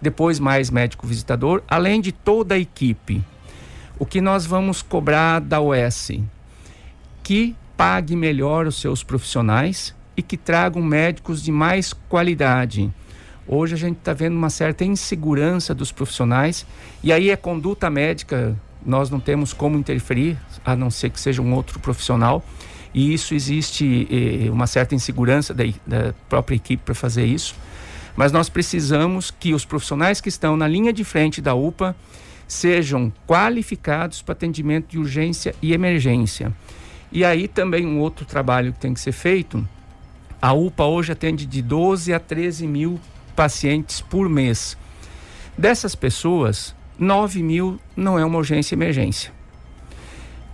[0.00, 3.22] Depois mais médico visitador, além de toda a equipe.
[3.98, 6.12] O que nós vamos cobrar da OS?
[7.22, 12.92] que pague melhor os seus profissionais e que tragam médicos de mais qualidade.
[13.46, 16.64] Hoje a gente está vendo uma certa insegurança dos profissionais
[17.02, 21.40] e aí a conduta médica nós não temos como interferir, a não ser que seja
[21.42, 22.44] um outro profissional.
[22.94, 27.54] E isso existe eh, uma certa insegurança da, da própria equipe para fazer isso.
[28.14, 31.96] Mas nós precisamos que os profissionais que estão na linha de frente da UPA
[32.46, 36.52] sejam qualificados para atendimento de urgência e emergência.
[37.10, 39.66] E aí também um outro trabalho que tem que ser feito.
[40.40, 43.00] A UPA hoje atende de 12 a 13 mil
[43.34, 44.76] pacientes por mês.
[45.56, 49.32] Dessas pessoas, 9 mil não é uma urgência emergência.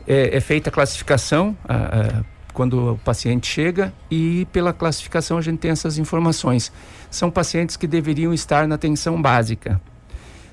[0.06, 5.40] É, é feita a classificação a, a, quando o paciente chega e pela classificação a
[5.40, 6.72] gente tem essas informações.
[7.10, 9.80] São pacientes que deveriam estar na atenção básica.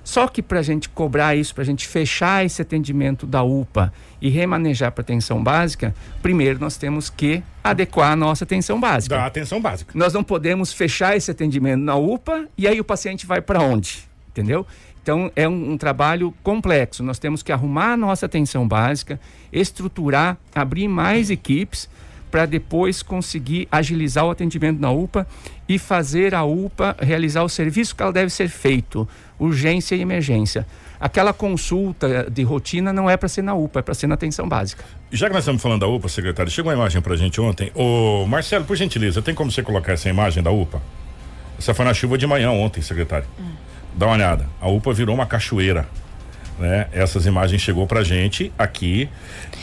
[0.05, 3.91] Só que para a gente cobrar isso, para a gente fechar esse atendimento da UPA
[4.21, 9.17] e remanejar para atenção básica, primeiro nós temos que adequar a nossa atenção básica.
[9.17, 9.91] Da atenção básica.
[9.95, 14.07] Nós não podemos fechar esse atendimento na UPA e aí o paciente vai para onde?
[14.29, 14.65] Entendeu?
[15.01, 17.03] Então, é um, um, trabalho complexo.
[17.03, 19.19] Nós temos que arrumar a nossa atenção básica,
[19.51, 21.89] estruturar, abrir mais equipes
[22.35, 25.25] para depois conseguir agilizar o atendimento na UPA
[25.69, 29.07] e fazer a UPA realizar o serviço que ela deve ser feito,
[29.39, 30.67] urgência e emergência.
[30.99, 34.49] Aquela consulta de rotina não é para ser na UPA, é para ser na atenção
[34.49, 34.83] básica.
[35.09, 37.71] Já que nós estamos falando da UPA, secretário, chegou uma imagem para a gente ontem.
[37.73, 40.81] Ô, Marcelo, por gentileza, tem como você colocar essa imagem da UPA?
[41.57, 43.27] Essa foi na chuva de manhã ontem, secretário.
[43.39, 43.65] Hum
[43.95, 44.45] dá uma olhada.
[44.59, 45.87] A UPA virou uma cachoeira.
[46.59, 46.87] Né?
[46.93, 49.09] Essas imagens chegou pra gente aqui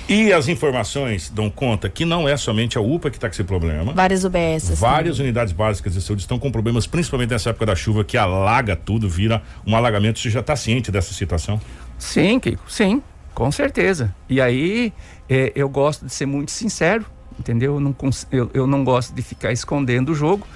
[0.09, 3.45] e as informações dão conta que não é somente a UPA que está com esse
[3.45, 3.93] problema.
[3.93, 4.79] Várias UBS.
[4.79, 5.31] Várias também.
[5.31, 9.09] unidades básicas de saúde estão com problemas, principalmente nessa época da chuva que alaga tudo,
[9.09, 10.19] vira um alagamento.
[10.19, 11.61] Você já está ciente dessa situação?
[11.99, 13.03] Sim, Kiko, sim,
[13.35, 14.15] com certeza.
[14.29, 14.93] E aí
[15.29, 17.07] é, eu gosto de ser muito sincero,
[17.39, 17.75] entendeu?
[17.75, 17.97] Eu não,
[18.31, 20.47] eu, eu não gosto de ficar escondendo o jogo.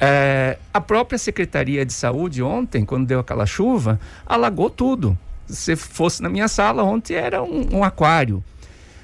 [0.00, 5.16] É, a própria Secretaria de Saúde ontem, quando deu aquela chuva, alagou tudo.
[5.46, 8.42] Se fosse na minha sala ontem era um, um aquário.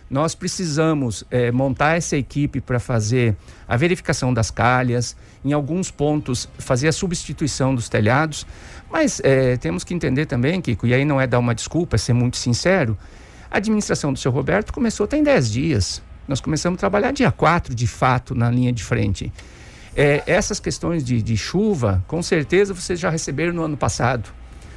[0.09, 3.37] Nós precisamos é, montar essa equipe para fazer
[3.67, 8.47] a verificação das calhas, em alguns pontos fazer a substituição dos telhados,
[8.91, 11.99] mas é, temos que entender também, Kiko, e aí não é dar uma desculpa, é
[11.99, 12.97] ser muito sincero,
[13.51, 16.03] a administração do seu Roberto começou tem 10 dias.
[16.29, 19.33] Nós começamos a trabalhar dia 4, de fato, na linha de frente.
[19.95, 24.29] É, essas questões de, de chuva, com certeza vocês já receberam no ano passado,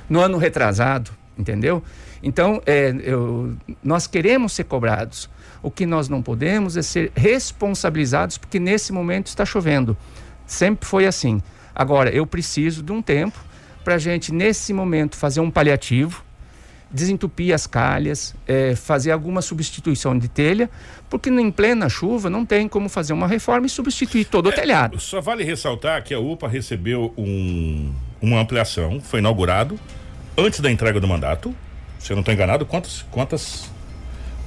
[0.07, 1.83] no ano retrasado, entendeu?
[2.21, 5.29] Então, é, eu, nós queremos ser cobrados.
[5.61, 9.97] O que nós não podemos é ser responsabilizados, porque nesse momento está chovendo.
[10.45, 11.41] Sempre foi assim.
[11.75, 13.37] Agora, eu preciso de um tempo
[13.83, 16.23] para a gente, nesse momento, fazer um paliativo,
[16.91, 20.69] desentupir as calhas, é, fazer alguma substituição de telha,
[21.09, 24.53] porque em plena chuva não tem como fazer uma reforma e substituir todo o é,
[24.53, 24.99] telhado.
[24.99, 29.79] Só vale ressaltar que a UPA recebeu um, uma ampliação, foi inaugurado
[30.37, 31.55] antes da entrega do mandato.
[31.99, 33.69] Se eu não estou enganado, quantas, quantas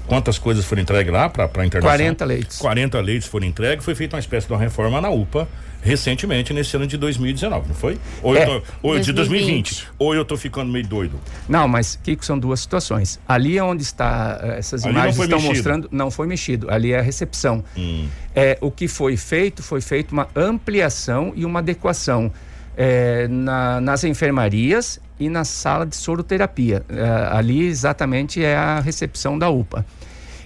[0.06, 1.82] quantas coisas foram entregues lá para a internação?
[1.82, 2.58] 40 leitos.
[2.58, 5.48] 40 leitos foram entregues, foi feita uma espécie de uma reforma na UPA
[5.82, 7.98] recentemente, nesse ano de 2019, não foi?
[8.22, 9.04] Ou, é, tô, ou 2020.
[9.04, 9.88] de 2020.
[9.98, 11.18] Ou eu estou ficando meio doido?
[11.48, 13.18] Não, mas, Kiko, são duas situações.
[13.26, 15.54] Ali é onde está, eh, essas Ali imagens estão mexido.
[15.54, 17.64] mostrando, não foi mexido, ali é a recepção.
[17.76, 18.06] Hum.
[18.34, 22.30] É, o que foi feito, foi feito uma ampliação e uma adequação
[22.76, 26.82] é, na, nas enfermarias e na sala de soroterapia.
[26.88, 29.84] É, ali exatamente é a recepção da UPA.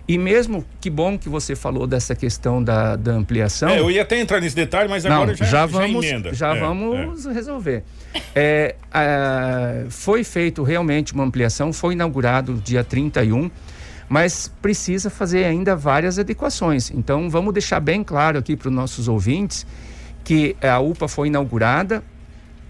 [0.08, 3.68] E mesmo, que bom que você falou dessa questão da, da ampliação.
[3.70, 6.34] É, eu ia até entrar nesse detalhe, mas agora Não, já, já vamos, já, emenda.
[6.34, 7.32] já é, vamos é.
[7.32, 7.82] resolver.
[8.32, 8.76] É,
[9.90, 13.50] foi feito realmente uma ampliação, foi inaugurado dia 31,
[14.08, 16.92] mas precisa fazer ainda várias adequações.
[16.92, 19.66] Então vamos deixar bem claro aqui para os nossos ouvintes
[20.22, 22.02] que a UPA foi inaugurada,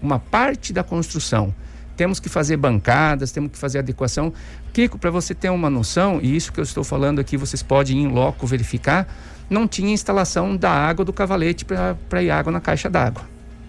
[0.01, 1.53] uma parte da construção
[1.97, 4.31] temos que fazer bancadas, temos que fazer adequação.
[4.71, 8.03] Kiko, para você ter uma noção, e isso que eu estou falando aqui, vocês podem
[8.03, 9.11] em loco verificar,
[9.49, 13.23] não tinha instalação da água do cavalete para ir água na caixa d'água.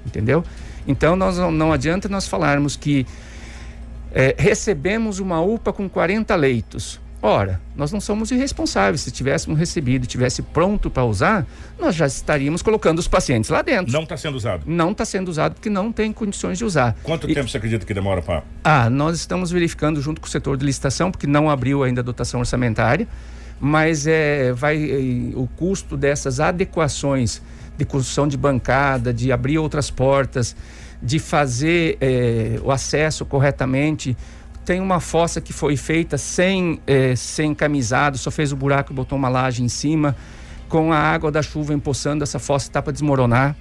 [0.07, 0.45] Entendeu?
[0.87, 3.07] Então nós, não adianta nós falarmos que
[4.13, 7.01] é, recebemos uma UPA com 40 leitos.
[7.21, 9.01] Ora, nós não somos irresponsáveis.
[9.01, 11.47] Se tivéssemos recebido, tivesse pronto para usar,
[11.79, 13.93] nós já estaríamos colocando os pacientes lá dentro.
[13.93, 14.63] Não está sendo usado?
[14.67, 16.97] Não está sendo usado porque não tem condições de usar.
[17.03, 17.35] Quanto e...
[17.35, 18.45] tempo você acredita que demora para?
[18.63, 22.05] Ah, nós estamos verificando junto com o setor de licitação, porque não abriu ainda a
[22.05, 23.09] dotação orçamentária,
[23.61, 24.97] mas é, vai é,
[25.35, 27.43] o custo dessas adequações
[27.77, 30.55] de construção de bancada, de abrir outras portas,
[31.03, 34.17] de fazer é, o acesso corretamente
[34.69, 38.95] tem uma fossa que foi feita sem, é, sem camisado, só fez o buraco e
[38.95, 40.15] botou uma laje em cima.
[40.69, 43.57] com a água da chuva empoçando, essa fossa está para desmoronar.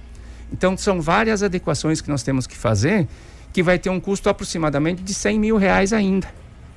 [0.52, 3.08] Então, são várias adequações que nós temos que fazer,
[3.54, 6.28] que vai ter um custo aproximadamente de 100 mil reais ainda,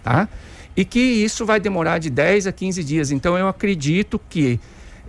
[0.01, 0.29] tá?
[0.77, 3.11] E que isso vai demorar de 10 a 15 dias.
[3.11, 4.57] Então, eu acredito que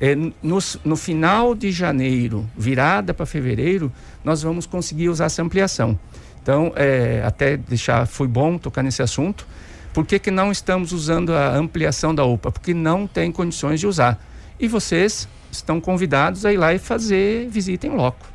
[0.00, 3.92] é, no, no, final de janeiro, virada para fevereiro,
[4.24, 5.96] nós vamos conseguir usar essa ampliação.
[6.42, 9.46] Então, é, até deixar, foi bom tocar nesse assunto.
[9.94, 12.50] Por que, que não estamos usando a ampliação da UPA?
[12.50, 14.20] Porque não tem condições de usar.
[14.58, 18.26] E vocês estão convidados a ir lá e fazer visita em loco.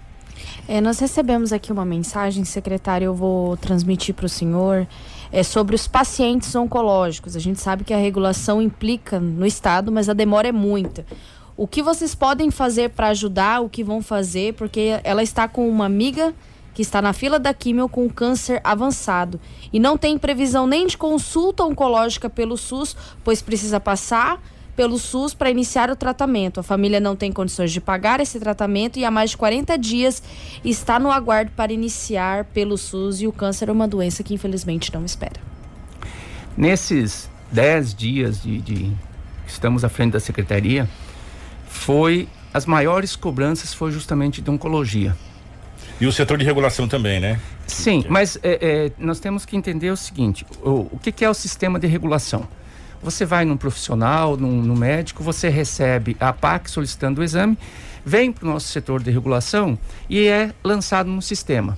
[0.68, 4.88] É, nós recebemos aqui uma mensagem, secretário, eu vou transmitir para o senhor,
[5.32, 7.36] é sobre os pacientes oncológicos.
[7.36, 11.06] A gente sabe que a regulação implica no Estado, mas a demora é muita.
[11.56, 15.68] O que vocês podem fazer para ajudar, o que vão fazer, porque ela está com
[15.68, 16.34] uma amiga
[16.78, 19.42] que está na fila da químio com câncer avançado
[19.74, 24.40] e não tem previsão nem de consulta oncológica pelo SUS, pois precisa passar
[24.76, 26.60] pelo SUS para iniciar o tratamento.
[26.60, 30.22] A família não tem condições de pagar esse tratamento e há mais de 40 dias
[30.64, 34.94] está no aguardo para iniciar pelo SUS e o câncer é uma doença que infelizmente
[34.94, 35.42] não espera.
[36.56, 38.92] Nesses 10 dias de, de
[39.48, 40.88] estamos à frente da secretaria,
[41.68, 45.18] foi as maiores cobranças foi justamente de oncologia.
[46.00, 47.40] E o setor de regulação também, né?
[47.66, 51.30] Sim, mas é, é, nós temos que entender o seguinte: o, o que, que, é
[51.30, 52.48] o sistema de regulação?
[53.02, 57.58] Você vai num profissional, num, num médico, você recebe a PAC solicitando o exame,
[58.06, 59.78] vem para o nosso setor de regulação
[60.10, 61.78] e é lançado no sistema.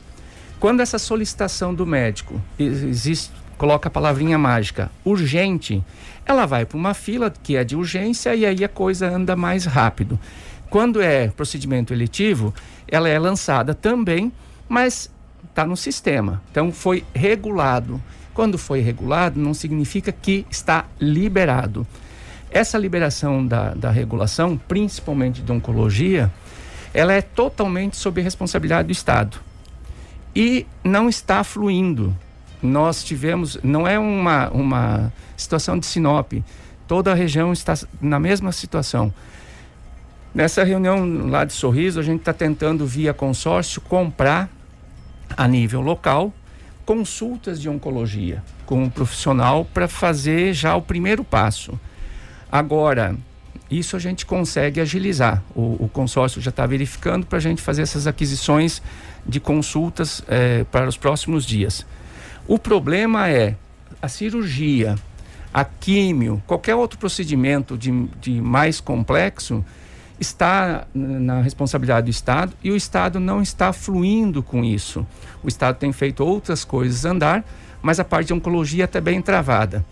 [0.59, 5.84] Quando essa solicitação do médico existe, coloca a palavrinha mágica urgente,
[6.26, 9.65] ela vai para uma fila que é de urgência e aí a coisa anda mais
[9.65, 10.20] rápido.
[10.70, 12.53] Quando é procedimento eletivo,
[12.88, 14.32] ela é lançada também,
[14.67, 15.09] mas
[15.49, 16.41] está no sistema.
[16.51, 18.01] Então foi regulado.
[18.34, 21.86] Quando foi regulado, não significa que está liberado.
[22.51, 26.32] Essa liberação da, da regulação, principalmente de oncologia,
[26.93, 29.39] ela é totalmente sob responsabilidade do Estado.
[30.36, 32.15] E não está fluindo.
[32.61, 36.34] Nós tivemos, não é uma, uma situação de Sinop,
[36.88, 39.13] toda a região está na mesma situação.
[40.34, 44.50] Nessa reunião lá de Sorriso, a gente está tentando, via consórcio, comprar
[45.36, 46.34] a nível local
[46.86, 51.80] consultas de oncologia com um profissional para fazer já o primeiro passo.
[52.52, 53.16] Agora,
[53.70, 55.44] isso a gente consegue agilizar.
[55.56, 58.82] O, o consórcio já está verificando para a gente fazer essas aquisições
[59.24, 61.86] de consultas eh, para os próximos dias.
[62.48, 63.56] O problema é
[64.02, 64.96] a cirurgia,
[65.54, 69.64] a químio, qualquer outro procedimento de, de mais complexo
[70.20, 75.05] está na responsabilidade do Estado e o Estado não está fluindo com isso.
[75.41, 77.45] O Estado tem feito outras coisas andar,
[77.82, 79.86] mas a parte de oncologia está bem travada.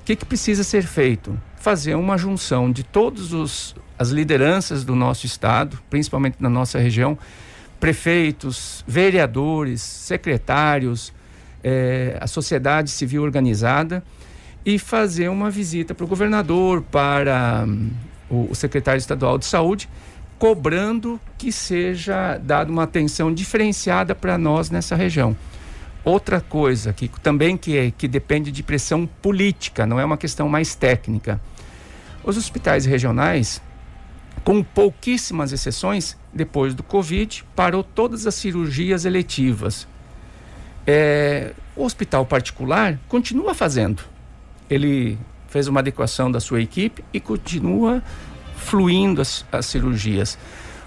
[0.00, 1.38] O que, que precisa ser feito?
[1.56, 7.16] Fazer uma junção de todas as lideranças do nosso Estado, principalmente na nossa região,
[7.78, 11.12] prefeitos, vereadores, secretários,
[11.62, 14.02] eh, a sociedade civil organizada
[14.64, 17.66] e fazer uma visita para o governador, para
[18.30, 19.88] o, o secretário estadual de saúde,
[20.38, 25.36] cobrando que seja dada uma atenção diferenciada para nós nessa região.
[26.04, 30.48] Outra coisa que também que, é, que depende de pressão política, não é uma questão
[30.48, 31.40] mais técnica.
[32.24, 33.60] Os hospitais regionais,
[34.44, 39.88] com pouquíssimas exceções, depois do Covid, parou todas as cirurgias eletivas.
[40.86, 44.02] É, o hospital particular continua fazendo.
[44.70, 45.18] Ele
[45.48, 48.02] fez uma adequação da sua equipe e continua
[48.56, 50.38] fluindo as, as cirurgias.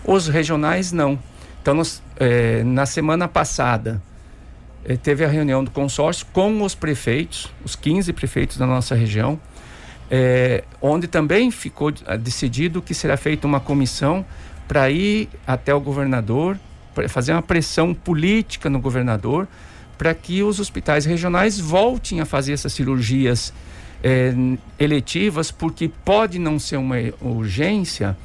[0.06, 1.20] Os regionais não.
[1.62, 4.02] Então, nós, é, na semana passada,
[4.84, 9.40] é, teve a reunião do consórcio com os prefeitos, os 15 prefeitos da nossa região,
[10.10, 14.26] é, onde também ficou decidido que será feita uma comissão
[14.68, 16.58] para ir até o governador,
[16.94, 19.48] para fazer uma pressão política no governador,
[19.98, 23.54] para que os hospitais regionais voltem a fazer essas cirurgias
[24.04, 24.34] é,
[24.80, 28.18] eletivas, porque pode não ser uma urgência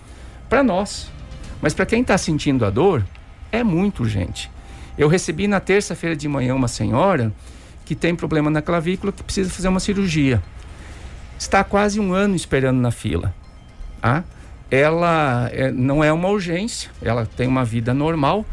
[0.49, 1.11] para nós,
[1.61, 3.05] mas para quem está sentindo a dor,
[3.51, 4.51] é muito urgente.
[4.97, 7.33] Eu recebi na terça-feira de manhã uma senhora
[7.85, 10.43] que tem problema na clavícula que precisa fazer uma cirurgia.
[11.39, 13.35] Está quase um ano esperando na fila.
[14.01, 14.24] Tá?
[14.70, 18.45] Ela é, não é uma urgência, ela tem uma vida normal,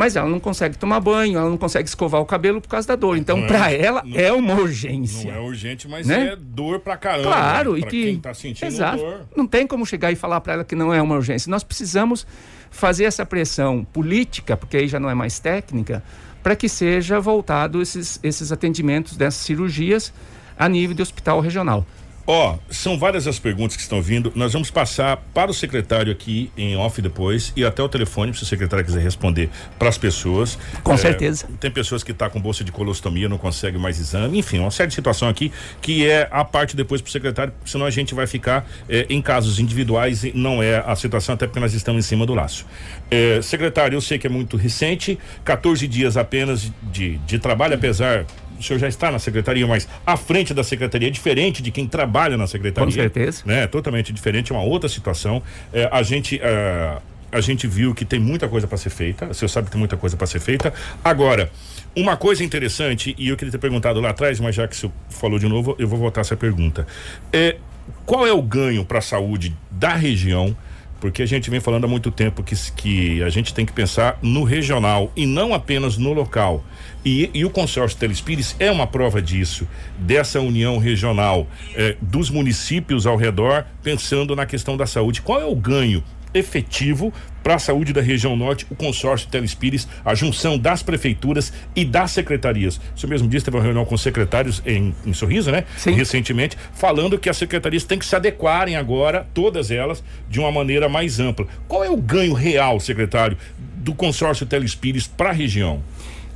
[0.00, 2.96] mas ela não consegue tomar banho, ela não consegue escovar o cabelo por causa da
[2.96, 3.18] dor.
[3.18, 5.30] Então, para é, ela, não, é uma urgência.
[5.30, 6.28] Não é urgente, mas né?
[6.28, 7.24] é dor pra caramba.
[7.28, 7.80] Claro, né?
[7.80, 8.04] e que.
[8.04, 9.28] Quem tá sentindo exato, dor.
[9.36, 11.50] Não tem como chegar e falar para ela que não é uma urgência.
[11.50, 12.26] Nós precisamos
[12.70, 16.02] fazer essa pressão política, porque aí já não é mais técnica,
[16.42, 20.14] para que seja voltado esses, esses atendimentos dessas cirurgias
[20.58, 21.84] a nível de hospital regional.
[22.32, 24.32] Ó, são várias as perguntas que estão vindo.
[24.36, 28.44] Nós vamos passar para o secretário aqui em off depois e até o telefone, se
[28.44, 30.56] o secretário quiser responder para as pessoas.
[30.84, 31.48] Com certeza.
[31.58, 34.70] Tem pessoas que estão tá com bolsa de colostomia, não consegue mais exame, enfim, uma
[34.70, 35.50] série de situação aqui
[35.82, 39.20] que é a parte depois para o secretário, senão a gente vai ficar eh, em
[39.20, 42.64] casos individuais e não é a situação, até porque nós estamos em cima do laço.
[43.10, 48.24] Eh, secretário, eu sei que é muito recente, 14 dias apenas de, de trabalho, apesar
[48.60, 51.86] o senhor já está na secretaria, mas à frente da secretaria é diferente de quem
[51.86, 52.86] trabalha na secretaria.
[52.86, 53.42] Com certeza.
[53.44, 53.66] Né?
[53.66, 55.42] Totalmente diferente, é uma outra situação.
[55.72, 56.40] É, a gente.
[56.42, 56.98] É,
[57.32, 59.26] a gente viu que tem muita coisa para ser feita.
[59.26, 60.74] O senhor sabe que tem muita coisa para ser feita.
[61.04, 61.48] Agora,
[61.94, 64.92] uma coisa interessante, e eu queria ter perguntado lá atrás, mas já que o senhor
[65.08, 66.86] falou de novo, eu vou voltar essa pergunta.
[67.32, 67.56] É,
[68.04, 70.56] qual é o ganho para a saúde da região?
[71.00, 74.18] Porque a gente vem falando há muito tempo que, que a gente tem que pensar
[74.22, 76.64] no regional e não apenas no local.
[77.04, 79.66] E, e o consórcio Telespires é uma prova disso,
[79.98, 85.22] dessa união regional eh, dos municípios ao redor, pensando na questão da saúde.
[85.22, 87.12] Qual é o ganho efetivo
[87.42, 92.10] para a saúde da região norte, o consórcio Telespires, a junção das prefeituras e das
[92.10, 92.80] secretarias.
[92.94, 95.64] Você mesmo disse, teve uma reunião com secretários em, em Sorriso, né?
[95.76, 95.92] Sim.
[95.92, 100.88] Recentemente, falando que as secretarias têm que se adequarem agora, todas elas, de uma maneira
[100.88, 101.46] mais ampla.
[101.66, 103.36] Qual é o ganho real, secretário,
[103.76, 105.82] do consórcio Telespires para a região?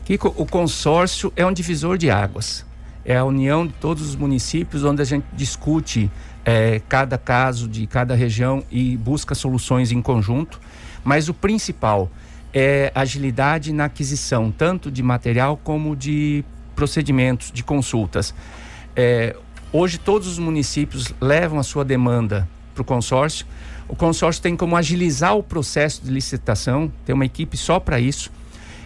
[0.05, 2.65] Kiko, o consórcio é um divisor de águas.
[3.05, 6.11] É a união de todos os municípios onde a gente discute
[6.45, 10.61] é, cada caso de cada região e busca soluções em conjunto.
[11.03, 12.11] Mas o principal
[12.53, 16.45] é agilidade na aquisição, tanto de material como de
[16.77, 18.35] procedimentos, de consultas.
[18.95, 19.35] É,
[19.73, 23.47] hoje todos os municípios levam a sua demanda para o consórcio.
[23.89, 28.31] O consórcio tem como agilizar o processo de licitação, tem uma equipe só para isso.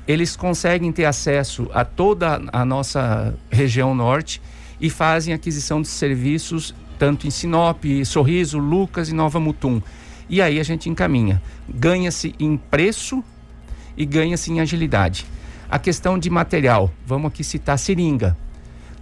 [0.07, 4.41] Eles conseguem ter acesso a toda a nossa região norte
[4.81, 9.81] e fazem aquisição de serviços tanto em Sinop, Sorriso, Lucas e Nova Mutum.
[10.29, 11.41] E aí a gente encaminha.
[11.69, 13.23] Ganha-se em preço
[13.97, 15.25] e ganha-se em agilidade.
[15.71, 18.37] A questão de material, vamos aqui citar seringa.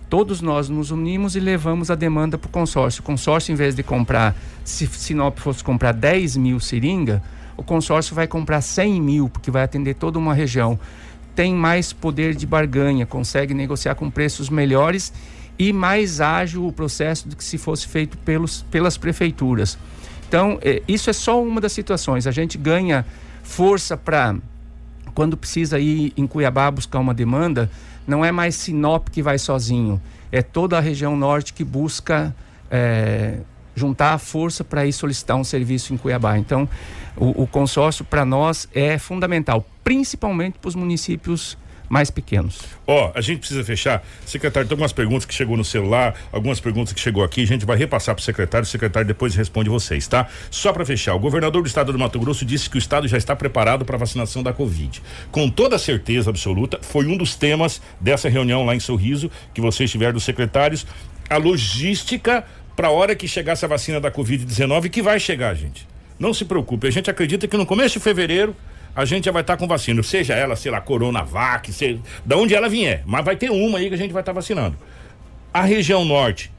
[0.08, 3.00] Todos nós nos unimos e levamos a demanda para o consórcio.
[3.00, 7.22] O consórcio, em vez de comprar, se Sinop fosse comprar 10 mil seringa,
[7.56, 10.78] o consórcio vai comprar 100 mil, porque vai atender toda uma região.
[11.34, 15.12] Tem mais poder de barganha, consegue negociar com preços melhores
[15.58, 19.78] e mais ágil o processo do que se fosse feito pelos, pelas prefeituras.
[20.28, 22.26] Então, é, isso é só uma das situações.
[22.26, 23.06] A gente ganha
[23.42, 24.36] força para,
[25.14, 27.70] quando precisa ir em Cuiabá buscar uma demanda,
[28.06, 30.00] não é mais Sinop que vai sozinho,
[30.30, 32.34] é toda a região norte que busca
[32.70, 33.38] é,
[33.74, 36.38] juntar a força para ir solicitar um serviço em Cuiabá.
[36.38, 36.68] Então,
[37.16, 41.56] o, o consórcio para nós é fundamental, principalmente para os municípios
[41.88, 42.60] mais pequenos.
[42.86, 44.04] Ó, oh, a gente precisa fechar.
[44.24, 47.64] Secretário, tem algumas perguntas que chegou no celular, algumas perguntas que chegou aqui, a gente
[47.64, 50.28] vai repassar para o secretário, o secretário depois responde vocês, tá?
[50.50, 53.16] Só para fechar, o governador do estado do Mato Grosso disse que o estado já
[53.16, 55.02] está preparado para a vacinação da Covid.
[55.30, 59.90] Com toda certeza absoluta, foi um dos temas dessa reunião lá em Sorriso, que vocês
[59.90, 60.86] tiveram dos secretários,
[61.28, 65.86] a logística para a hora que chegasse a vacina da Covid-19, que vai chegar, gente.
[66.18, 68.54] Não se preocupe, a gente acredita que no começo de fevereiro
[68.96, 72.34] a gente já vai estar tá com vacina, seja ela, sei lá, Coronavac, seja, da
[72.38, 74.74] onde ela vier, mas vai ter uma aí que a gente vai estar tá vacinando.
[75.52, 76.50] A região norte,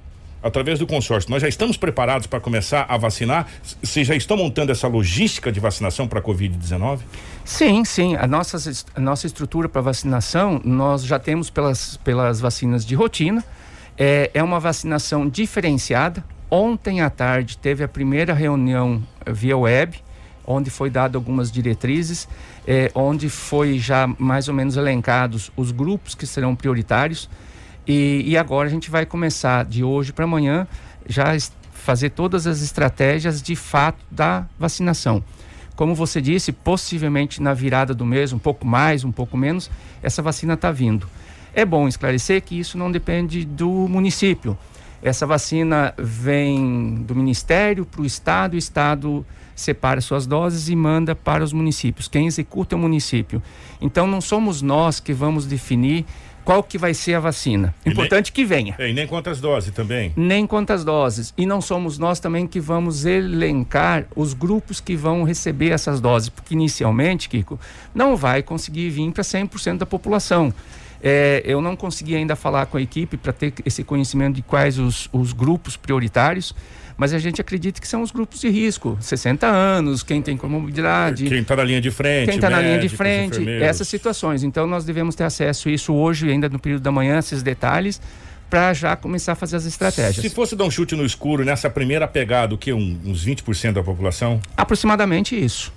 [0.42, 3.48] através do consórcio, nós já estamos preparados para começar a vacinar?
[3.82, 7.00] Vocês já estão montando essa logística de vacinação para a Covid-19?
[7.44, 8.16] Sim, sim.
[8.16, 8.58] A nossa,
[8.94, 13.44] a nossa estrutura para vacinação, nós já temos pelas, pelas vacinas de rotina.
[13.98, 16.24] É, é uma vacinação diferenciada.
[16.52, 20.00] Ontem à tarde teve a primeira reunião via web
[20.48, 22.28] onde foi dado algumas diretrizes,
[22.66, 27.30] eh, onde foi já mais ou menos elencados os grupos que serão prioritários.
[27.86, 30.66] E, e agora a gente vai começar de hoje para amanhã
[31.06, 31.38] já
[31.72, 35.24] fazer todas as estratégias de fato da vacinação.
[35.76, 39.70] Como você disse, possivelmente na virada do mês, um pouco mais, um pouco menos,
[40.02, 41.08] essa vacina está vindo.
[41.54, 44.58] É bom esclarecer que isso não depende do município.
[45.02, 49.26] Essa vacina vem do Ministério para o Estado, o Estado
[49.56, 52.08] separa suas doses e manda para os municípios.
[52.08, 53.42] Quem executa é o município.
[53.82, 56.06] Então não somos nós que vamos definir
[56.48, 57.76] qual que vai ser a vacina.
[57.86, 58.76] Importante nem, que venha.
[58.80, 60.14] E nem quantas doses também.
[60.16, 61.34] Nem quantas doses.
[61.38, 66.30] E não somos nós também que vamos elencar os grupos que vão receber essas doses,
[66.30, 67.60] porque inicialmente, Kiko,
[67.94, 70.54] não vai conseguir vir para 100% da população.
[71.02, 74.80] É, eu não consegui ainda falar com a equipe para ter esse conhecimento de quais
[74.80, 76.56] os, os grupos prioritários
[76.98, 81.26] mas a gente acredita que são os grupos de risco, 60 anos, quem tem comorbidade.
[81.28, 82.26] Quem está na linha de frente.
[82.26, 84.42] Quem está na linha de frente, essas situações.
[84.44, 88.02] Então nós devemos ter acesso a isso hoje, ainda no período da manhã, esses detalhes,
[88.50, 90.26] para já começar a fazer as estratégias.
[90.26, 92.74] Se fosse dar um chute no escuro nessa primeira pegada, o que?
[92.74, 94.42] Um, uns 20% da população?
[94.56, 95.72] Aproximadamente isso.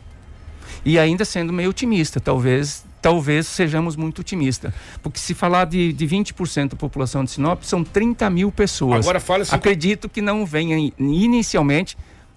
[0.83, 4.73] E ainda sendo meio otimista, talvez talvez sejamos muito otimistas.
[5.03, 9.05] Porque se falar de, de 20% da população de Sinop, são 30 mil pessoas.
[9.05, 9.55] Agora fala assim.
[9.55, 11.97] Acredito que não venha inicialmente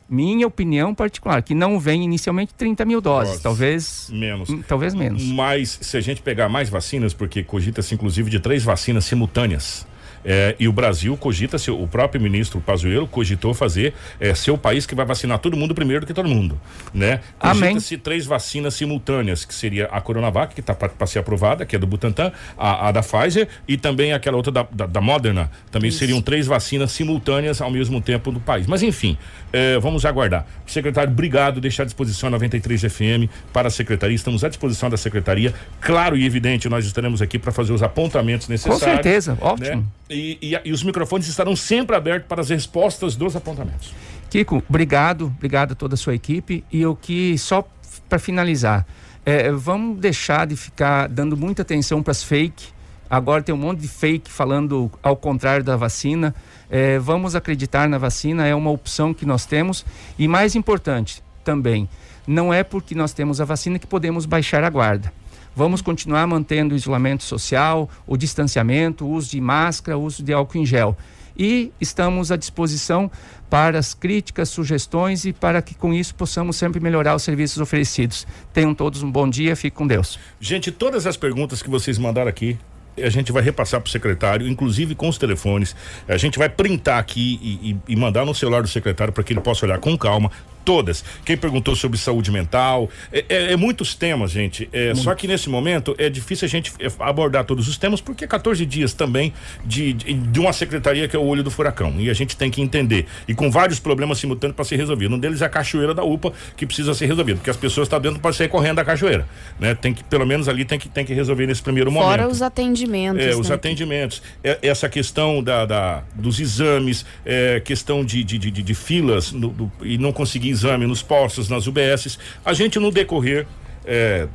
[0.09, 3.43] minha opinião particular, que não vem inicialmente 30 mil doses, doses.
[3.43, 4.49] talvez menos.
[4.68, 5.24] Talvez menos.
[5.24, 9.88] Mas se a gente pegar mais vacinas, porque cogita-se inclusive de três vacinas simultâneas.
[10.26, 14.86] É, e o Brasil cogita, o próprio ministro Pazuello cogitou fazer é, ser o país
[14.86, 16.59] que vai vacinar todo mundo primeiro do que todo mundo,
[16.93, 17.19] né?
[17.38, 21.80] Cogita-se três vacinas simultâneas, que seria a Coronavac, que está para ser aprovada, que é
[21.80, 25.51] do Butantan, a, a, da Pfizer e também aquela outra da, da, da Moderna.
[25.71, 25.99] Também Isso.
[25.99, 28.67] seriam três vacinas simultâneas ao mesmo tempo no país.
[28.67, 29.17] Mas enfim,
[29.51, 30.45] é, vamos aguardar.
[30.65, 34.15] Secretário, obrigado, deixar à disposição a 93 FM para a secretaria.
[34.15, 35.53] Estamos à disposição da secretaria.
[35.82, 38.84] Claro e evidente, nós estaremos aqui para fazer os apontamentos necessários.
[38.84, 39.78] Com certeza, ótimo.
[39.78, 39.84] Né?
[40.14, 43.93] E, e, e, os microfones estarão sempre abertos para as respostas dos apontamentos.
[44.30, 46.64] Kiko, obrigado, obrigado a toda a sua equipe.
[46.72, 47.68] E eu que, só
[48.07, 48.86] para finalizar,
[49.26, 52.66] é, vamos deixar de ficar dando muita atenção para as fake.
[53.09, 56.34] Agora tem um monte de fake falando ao contrário da vacina.
[56.70, 59.86] É, vamos acreditar na vacina, é uma opção que nós temos.
[60.18, 61.88] E mais importante também,
[62.26, 65.14] não é porque nós temos a vacina que podemos baixar a guarda.
[65.56, 70.34] Vamos continuar mantendo o isolamento social, o distanciamento, o uso de máscara, o uso de
[70.34, 70.97] álcool em gel.
[71.38, 73.10] E estamos à disposição
[73.49, 78.26] para as críticas, sugestões e para que com isso possamos sempre melhorar os serviços oferecidos.
[78.51, 80.20] Tenham todos um bom dia, fique com Deus.
[80.39, 82.58] Gente, todas as perguntas que vocês mandaram aqui,
[82.97, 85.76] a gente vai repassar para o secretário, inclusive com os telefones.
[86.08, 89.34] A gente vai printar aqui e, e, e mandar no celular do secretário para que
[89.34, 90.32] ele possa olhar com calma
[90.64, 91.03] todas.
[91.26, 94.70] Quem perguntou sobre saúde mental, é, é, é muitos temas, gente.
[94.72, 98.26] É, só que nesse momento é difícil a gente é, abordar todos os temas, porque
[98.26, 99.34] é 14 dias também
[99.66, 101.95] de, de, de, uma secretaria que é o olho do furacão.
[101.99, 103.05] E a gente tem que entender.
[103.28, 105.14] E com vários problemas simultâneos para ser resolvido.
[105.16, 107.99] Um deles é a cachoeira da UPA, que precisa ser resolvido, porque as pessoas estão
[107.99, 109.28] dentro para sair correndo da cachoeira.
[109.59, 109.76] Né?
[109.76, 112.20] Tem que, pelo menos ali, tem que, tem que resolver nesse primeiro Fora momento.
[112.20, 113.26] Fora os atendimentos.
[113.26, 113.55] É, os né?
[113.55, 114.22] atendimentos.
[114.43, 119.49] É, essa questão da, da, dos exames, é, questão de, de, de, de filas no,
[119.49, 122.18] do, e não conseguir exame nos postos, nas UBSs.
[122.45, 123.45] A gente, no decorrer
[123.86, 124.28] é,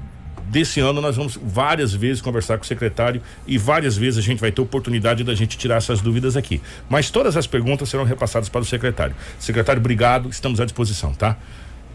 [0.48, 4.40] desse ano, nós vamos várias vezes conversar com o secretário e várias vezes a gente
[4.40, 6.60] vai ter oportunidade da gente tirar essas dúvidas aqui.
[6.88, 9.14] Mas todas as perguntas serão repassadas para o secretário.
[9.38, 11.36] Secretário, obrigado, estamos à disposição, tá?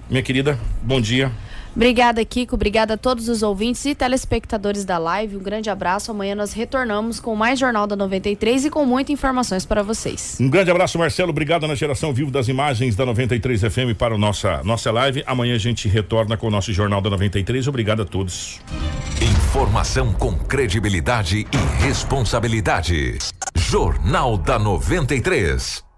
[0.09, 1.32] Minha querida, bom dia.
[1.76, 2.55] Obrigada, Kiko.
[2.55, 5.38] Obrigada a todos os ouvintes e telespectadores da live.
[5.38, 6.11] Um grande abraço.
[6.11, 10.38] Amanhã nós retornamos com mais Jornal da 93 e com muitas informações para vocês.
[10.39, 11.32] Um grande abraço, Marcelo.
[11.32, 15.24] Obrigado na geração vivo das imagens da 93 FM para a nossa, nossa live.
[15.26, 17.67] Amanhã a gente retorna com o nosso Jornal da 93.
[17.67, 18.59] Obrigado a todos.
[19.21, 23.17] Informação com credibilidade e responsabilidade.
[23.55, 25.92] Jornal da 93.